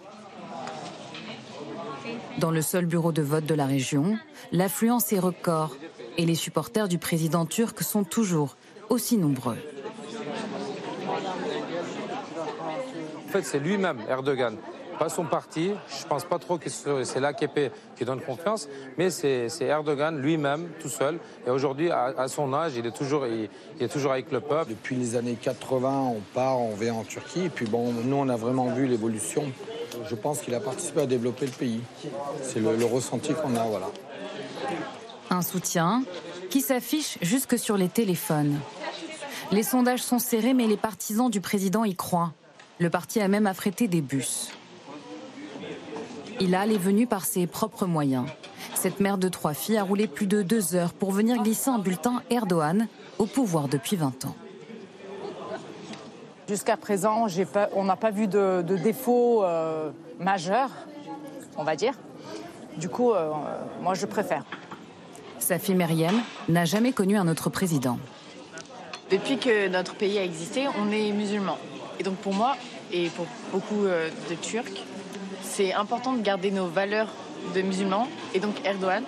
[2.38, 4.18] Dans le seul bureau de vote de la région,
[4.54, 5.76] l'affluence est record
[6.18, 8.56] et les supporters du président turc sont toujours
[8.88, 9.58] aussi nombreux.
[13.28, 14.56] En fait, c'est lui-même, Erdogan,
[14.98, 15.72] pas son parti.
[15.90, 18.68] Je ne pense pas trop que c'est l'AKP qui donne confiance,
[18.98, 21.20] mais c'est Erdogan lui-même, tout seul.
[21.46, 24.72] Et aujourd'hui, à, son âge, il est, toujours, il, est toujours avec le peuple.
[24.72, 27.46] Depuis les années 80, on part, on vient en Turquie.
[27.46, 29.52] Et puis bon, nous, on a vraiment vu l'évolution.
[30.10, 31.82] Je pense qu'il a participé à développer le pays.
[32.42, 33.88] C'est le, le ressenti qu'on a, voilà.
[35.30, 36.04] Un soutien
[36.50, 38.60] qui s'affiche jusque sur les téléphones.
[39.52, 42.34] Les sondages sont serrés, mais les partisans du président y croient.
[42.80, 44.52] Le parti a même affrété des bus.
[46.44, 48.26] Il a est venu par ses propres moyens.
[48.74, 51.78] Cette mère de trois filles a roulé plus de deux heures pour venir glisser un
[51.78, 52.88] bulletin Erdogan
[53.20, 54.36] au pouvoir depuis 20 ans.
[56.50, 57.28] Jusqu'à présent,
[57.76, 60.72] on n'a pas vu de, défaut euh, majeur,
[61.58, 61.94] on va dire.
[62.76, 63.30] Du coup, euh,
[63.84, 64.44] moi, je préfère.
[65.38, 68.00] Sa fille Myriam n'a jamais connu un autre président.
[69.12, 71.60] Depuis que notre pays a existé, on est musulman.
[72.00, 72.56] Et donc pour moi,
[72.92, 74.84] et pour beaucoup euh, de Turcs,
[75.52, 77.10] c'est important de garder nos valeurs
[77.54, 78.08] de musulmans.
[78.34, 79.04] Et donc Erdogan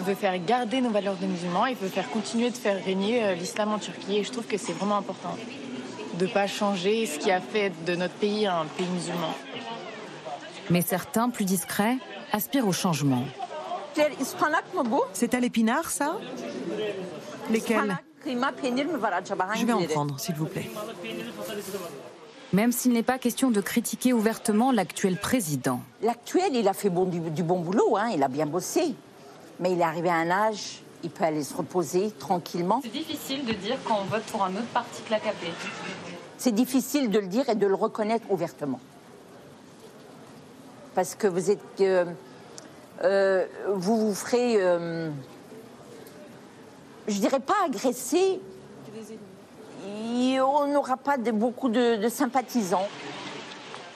[0.00, 3.34] veut faire garder nos valeurs de musulmans et veut faire continuer de faire régner euh,
[3.34, 4.18] l'islam en Turquie.
[4.18, 5.36] Et je trouve que c'est vraiment important
[6.18, 9.34] de ne pas changer ce qui a fait de notre pays un pays musulman.
[10.70, 11.96] Mais certains, plus discrets,
[12.32, 13.24] aspirent au changement.
[15.12, 16.18] C'est à l'épinard, ça?
[17.50, 17.96] Lesquels?
[18.26, 20.68] Je vais en prendre, s'il vous plaît.
[22.52, 25.80] Même s'il n'est pas question de critiquer ouvertement l'actuel président.
[26.02, 28.94] L'actuel, il a fait bon, du, bon boulot, hein, il a bien bossé.
[29.58, 32.80] Mais il est arrivé à un âge, il peut aller se reposer tranquillement.
[32.82, 35.52] C'est difficile de dire quand on vote pour un autre parti que l'AKP.
[36.38, 38.80] C'est difficile de le dire et de le reconnaître ouvertement.
[40.94, 41.60] Parce que vous êtes.
[41.80, 42.04] Euh,
[43.02, 45.10] euh, vous vous ferez, euh,
[47.08, 48.40] je dirais pas agresser,
[50.40, 52.88] on n'aura pas beaucoup de, sympathisants.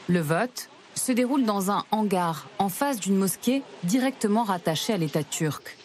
[0.09, 5.23] Le vote se déroule dans un hangar en face d'une mosquée directement rattachée à l'État
[5.23, 5.77] turc.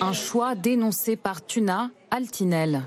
[0.00, 2.82] Un choix dénoncé par Tuna Altinel.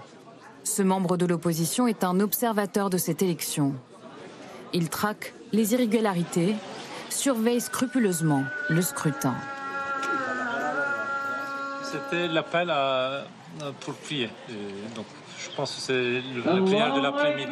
[0.63, 3.73] Ce membre de l'opposition est un observateur de cette élection.
[4.73, 6.55] Il traque les irrégularités
[7.09, 9.35] surveille scrupuleusement le scrutin.
[11.83, 12.69] C'était l'appel
[13.81, 14.29] pour prier.
[14.95, 15.05] donc,
[15.39, 17.51] je pense que c'est la prière de l'après-midi.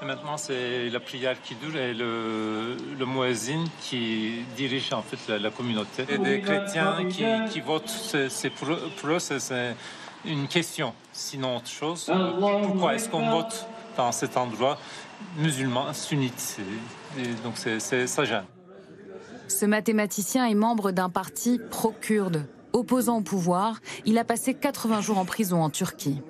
[0.00, 5.50] Et maintenant, c'est la prière qui dure et le, le qui dirige en fait la,
[5.50, 6.04] communauté.
[6.08, 7.88] Et des chrétiens qui, qui votent,
[8.28, 9.76] c'est pour, pour, eux, c'est
[10.24, 12.10] une question, sinon autre chose.
[12.62, 13.66] Pourquoi est-ce qu'on vote
[13.96, 14.78] dans cet endroit
[15.36, 16.58] musulman, sunnite?
[17.18, 18.44] Et Donc, c'est ça gêne.
[19.48, 22.46] Ce mathématicien est membre d'un parti pro-kurde.
[22.72, 26.20] Opposant au pouvoir, il a passé 80 jours en prison en Turquie.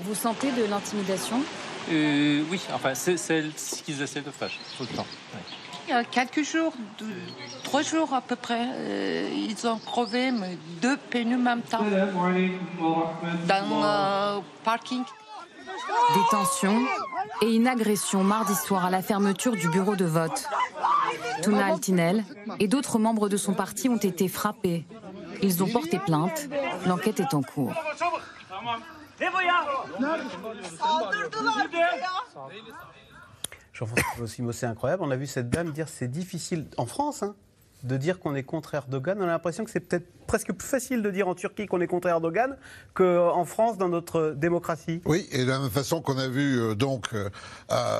[0.00, 1.40] Vous sentez de l'intimidation?
[1.90, 5.06] Euh, Oui, enfin, c'est ce qu'ils essaient de faire tout le temps.
[5.88, 6.72] Il y a quelques jours,
[7.62, 10.32] trois jours à peu près, euh, ils ont crevé
[10.82, 11.84] deux pneus en même temps
[13.48, 15.04] dans le parking.
[16.14, 16.86] Détention
[17.42, 20.46] et une agression mardi soir à la fermeture du bureau de vote.
[21.42, 22.24] Tuna Altinel
[22.60, 24.86] et d'autres membres de son parti ont été frappés.
[25.42, 26.48] Ils ont porté plainte.
[26.86, 27.72] L'enquête est en cours.
[33.72, 35.02] Jean-François c'est incroyable.
[35.02, 37.22] On a vu cette dame dire c'est difficile en France.
[37.22, 37.34] Hein
[37.86, 39.18] de dire qu'on est contre Erdogan.
[39.20, 41.86] On a l'impression que c'est peut-être presque plus facile de dire en Turquie qu'on est
[41.86, 42.56] contre Erdogan
[42.94, 45.00] qu'en France dans notre démocratie.
[45.04, 47.30] Oui, et de la même façon qu'on a vu euh, donc euh,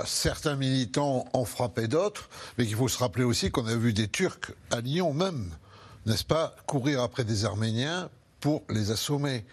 [0.05, 2.29] certains militants en frapper d'autres,
[2.59, 5.51] mais qu'il faut se rappeler aussi qu'on a vu des Turcs à Lyon même,
[6.05, 8.11] n'est-ce pas, courir après des Arméniens
[8.41, 9.45] pour les assommer.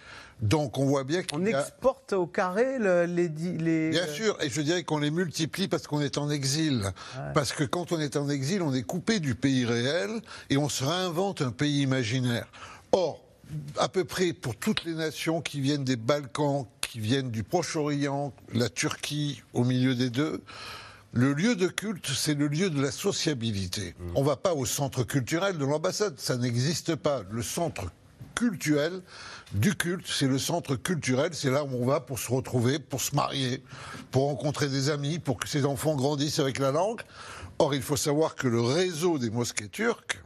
[0.43, 2.77] Donc on voit bien qu'on exporte au carré
[3.07, 6.91] les, les, Bien sûr, et je dirais qu'on les multiplie parce qu'on est en exil.
[7.33, 10.09] Parce que quand on est en exil, on est coupé du pays réel
[10.49, 12.45] et on se réinvente un pays imaginaire.
[12.91, 13.23] Or,
[13.77, 18.33] à peu près pour toutes les nations qui viennent des Balkans, qui viennent du Proche-Orient,
[18.53, 20.43] la Turquie au milieu des deux,
[21.13, 23.95] le lieu de culte, c'est le lieu de la sociabilité.
[23.97, 24.11] Mmh.
[24.15, 27.21] On ne va pas au centre culturel de l'ambassade, ça n'existe pas.
[27.31, 27.85] Le centre
[28.35, 29.01] cultuel
[29.53, 30.05] du culte.
[30.07, 31.33] C'est le centre culturel.
[31.33, 33.63] C'est là où on va pour se retrouver, pour se marier,
[34.11, 37.01] pour rencontrer des amis, pour que ses enfants grandissent avec la langue.
[37.59, 40.19] Or, il faut savoir que le réseau des mosquées turques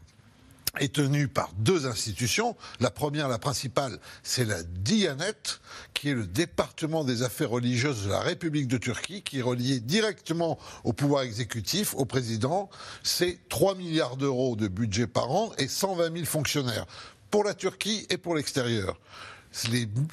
[0.80, 2.56] est tenu par deux institutions.
[2.80, 5.60] La première, la principale, c'est la Diyanet,
[5.94, 9.80] qui est le département des affaires religieuses de la République de Turquie, qui est relié
[9.80, 12.70] directement au pouvoir exécutif, au président.
[13.04, 16.86] C'est 3 milliards d'euros de budget par an et 120 000 fonctionnaires
[17.32, 19.00] pour la Turquie et pour l'extérieur.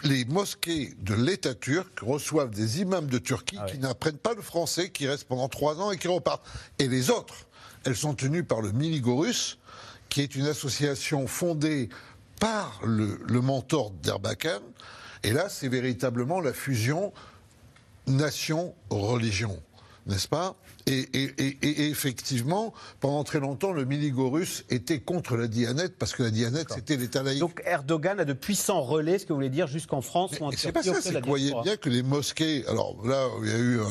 [0.05, 4.41] Les, mosquées de l'État turc reçoivent des imams de Turquie ah qui n'apprennent pas le
[4.41, 6.47] français, qui restent pendant trois ans et qui repartent.
[6.79, 7.35] Et les autres,
[7.85, 9.59] elles sont tenues par le Minigorus,
[10.09, 11.89] qui est une association fondée
[12.41, 14.61] par le, mentor d'Erbakan.
[15.23, 17.13] Et là, c'est véritablement la fusion
[18.07, 19.61] nation-religion,
[20.07, 20.55] n'est-ce pas?
[20.87, 26.69] Et, effectivement, pendant très longtemps, le Minigorus était contre la Dianette, parce que la Dianette,
[26.75, 27.41] c'était l'État laïque.
[27.41, 30.51] Donc Erdogan a de puissants relais, ce que vous voulez dire, jusqu'en France ou en
[30.51, 32.65] C'est pas ça, c'est que vous voyez bien que les mosquées...
[32.69, 33.81] Alors là, il y a eu...
[33.81, 33.85] Euh,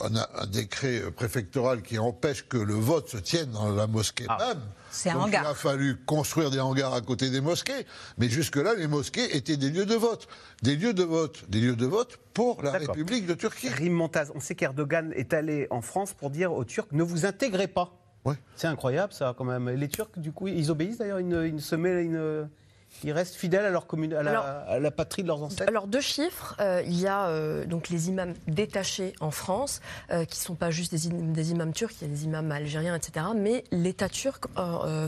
[0.00, 4.62] un, décret préfectoral qui empêche que le vote se tienne dans la mosquée ah, même.
[4.92, 5.42] C'est un hangar.
[5.44, 7.86] Il a fallu construire des hangars à côté des mosquées,
[8.18, 10.28] mais jusque-là, les mosquées étaient des lieux de vote.
[10.62, 13.70] Des lieux de vote, des lieux de vote pour la République de Turquie.
[13.70, 17.26] Rim Montaz, on sait qu'Erdogan est allé en France pour dire aux Turcs ne vous
[17.26, 17.98] intégrez pas.
[18.54, 19.68] C'est incroyable ça quand même.
[19.70, 22.48] Les Turcs, du coup, ils obéissent d'ailleurs, ils, ils se mettent une
[23.04, 26.54] ils restent fidèles à leur commune, à, la, patrie de leurs ancêtres Alors deux chiffres,
[26.60, 29.80] euh, il y a euh, donc les imams détachés en France,
[30.10, 32.50] euh, qui ne sont pas juste des, des, imams turcs, il y a des imams
[32.52, 33.26] algériens, etc.
[33.34, 34.44] Mais l'État turc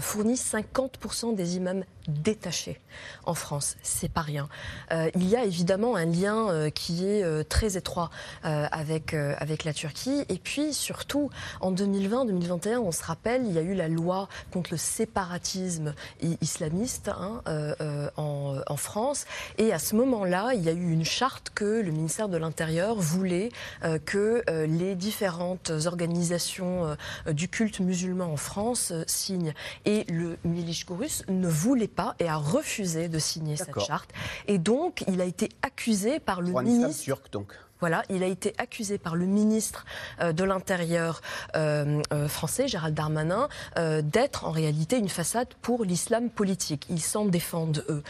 [0.01, 2.81] fournit 50% des imams détachés
[3.25, 3.77] en France.
[3.83, 4.49] C'est pas rien.
[5.15, 8.11] il y a évidemment un lien qui est très étroit
[8.43, 10.25] avec, avec la Turquie.
[10.29, 11.31] Et puis surtout,
[11.61, 15.95] en 2020-2021, on se rappelle, il y a eu la loi contre le séparatisme
[16.41, 17.09] islamiste.
[17.09, 17.43] Hein,
[17.81, 19.25] euh, en, France.
[19.57, 22.97] Et à ce moment-là, il y a eu une charte que le ministère de l'Intérieur
[22.97, 23.51] voulait
[23.85, 26.97] euh, que euh, les différentes organisations
[27.27, 29.55] du culte musulman en France signent.
[29.85, 34.11] Et le Milish Gourus ne voulait pas et a refusé de signer cette charte.
[34.49, 37.03] Et donc, il a été accusé par le ministre.
[37.03, 37.55] turc, donc.
[37.85, 39.85] Voilà, il a été accusé par le ministre
[40.23, 41.21] euh, de l'Intérieur
[41.55, 43.51] euh, euh, français, Gérald Darmanin,
[44.03, 46.87] d'être en réalité une façade pour l'islam politique.
[46.89, 48.03] Ils s'en défendent, eux.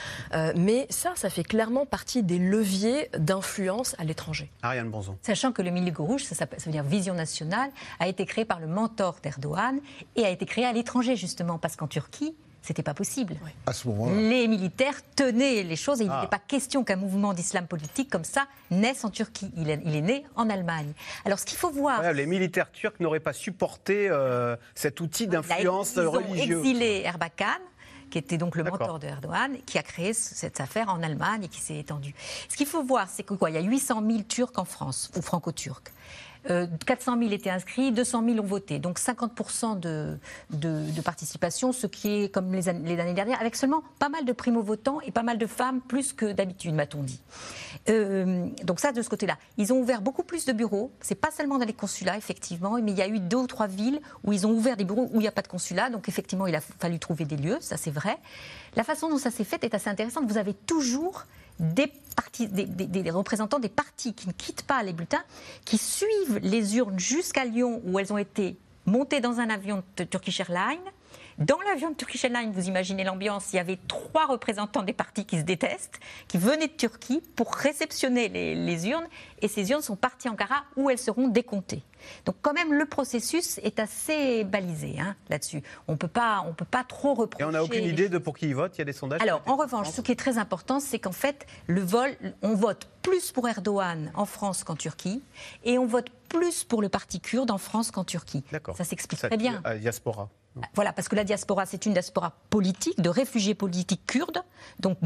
[0.54, 4.48] mais ça, ça fait clairement partie des leviers d'influence à l'étranger.
[4.62, 5.18] Ariane Bonzon.
[5.22, 8.60] Sachant que le Miligo Rouge, ça, ça, veut dire Vision nationale, a été créé par
[8.60, 9.80] le mentor d'Erdogan
[10.14, 13.36] et a été créé à l'étranger, justement, parce qu'en Turquie, c'était pas possible.
[13.66, 13.86] À ce
[14.28, 16.28] Les militaires tenaient les choses et il n'était ah.
[16.28, 19.50] pas question qu'un mouvement d'islam politique comme ça naisse en Turquie.
[19.58, 20.94] Il est, il est né en Allemagne.
[21.26, 22.12] Alors ce qu'il faut voir.
[22.14, 26.46] les militaires turcs n'auraient pas supporté euh, cet outil d'influence religieuse.
[26.48, 27.60] Ils ont exilé Erbakan
[28.10, 31.48] qui était donc le mentor de Erdogan, qui a créé cette affaire en Allemagne et
[31.48, 32.14] qui s'est étendue.
[32.48, 33.50] Ce qu'il faut voir, c'est que quoi?
[33.50, 35.90] Il y a 800 000 Turcs en France, ou franco-turcs.
[36.46, 38.78] 400 euh, 000 étaient inscrits, 200 000 ont voté.
[38.78, 40.18] Donc 50 de,
[40.50, 44.32] de, participation, ce qui est comme les, les, années dernières, avec seulement pas mal de
[44.32, 47.20] primo-votants et pas mal de femmes, plus que d'habitude, m'a-t-on dit.
[47.88, 49.36] Euh, donc ça, de ce côté-là.
[49.56, 50.92] Ils ont ouvert beaucoup plus de bureaux.
[51.00, 53.66] C'est pas seulement dans les consulats, effectivement, mais il y a eu deux ou trois
[53.66, 55.90] villes où ils ont ouvert des bureaux où il n'y a pas de consulat.
[55.90, 58.18] Donc effectivement, il a fallu trouver des lieux, ça c'est vrai.
[58.76, 60.24] La façon dont ça s'est fait est assez intéressante.
[60.26, 61.24] Vous avez toujours
[61.58, 61.90] des,
[63.10, 65.24] représentants des partis qui ne quittent pas les bulletins,
[65.64, 70.04] qui suivent les urnes jusqu'à Lyon où elles ont été montées dans un avion de
[70.04, 70.78] Turkish Airlines
[71.38, 75.24] dans l'avion de Turkish Airlines, vous imaginez l'ambiance, il y avait trois représentants des partis
[75.24, 79.06] qui se détestent, qui venaient de Turquie pour réceptionner les, urnes,
[79.42, 81.82] et ces urnes sont parties en Ankara où elles seront décomptées.
[82.26, 85.62] Donc quand même, le processus est assez balisé hein, là-dessus.
[85.88, 86.44] On ne peut pas
[86.88, 87.42] trop reprocher.
[87.42, 89.22] Et on n'a aucune idée de pour qui ils votent Il y a des sondages
[89.22, 92.10] Alors, en revanche, ce qui est très important, c'est qu'en fait, le vol,
[92.42, 95.22] on vote plus pour Erdogan en France qu'en Turquie,
[95.64, 98.44] et on vote plus pour le parti kurde en France qu'en Turquie.
[98.52, 98.76] D'accord.
[98.76, 99.62] Ça s'explique très bien.
[99.80, 100.30] diaspora.
[100.74, 104.42] Voilà, parce que la diaspora, c'est une diaspora politique, de réfugiés politiques kurdes,
[104.78, 104.98] donc,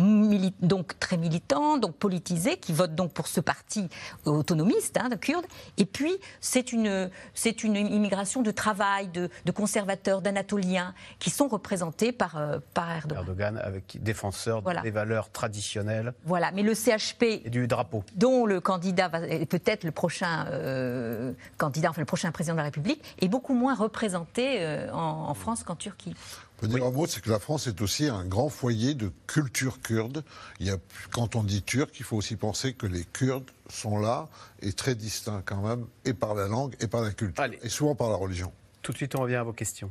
[0.61, 3.88] donc très militants, donc politisés, qui votent donc pour ce parti
[4.24, 5.46] autonomiste, hein, de Kurdes.
[5.78, 12.12] Et puis, c'est une, c'est une immigration de travail, de, conservateurs, d'anatoliens, qui sont représentés
[12.12, 13.18] par, euh, par Erdogan.
[13.18, 16.12] Erdogan, avec défenseur des valeurs traditionnelles.
[16.24, 17.22] Voilà, mais le CHP.
[17.44, 18.05] Et du drapeau.
[18.14, 22.64] Dont le candidat va, peut-être le prochain euh, candidat, enfin le prochain président de la
[22.64, 26.14] République, est beaucoup moins représenté euh, en, en France qu'en Turquie.
[26.57, 29.11] Je peux dire un mot, c'est que la France est aussi un grand foyer de
[29.26, 30.24] culture kurde.
[30.61, 30.76] Il y a,
[31.12, 34.28] quand on dit turc, il faut aussi penser que les Kurdes sont là
[34.61, 37.95] et très distincts quand même, et par la langue et par la culture, et souvent
[37.95, 38.53] par la religion.
[38.82, 39.91] Tout de suite, on revient à vos questions.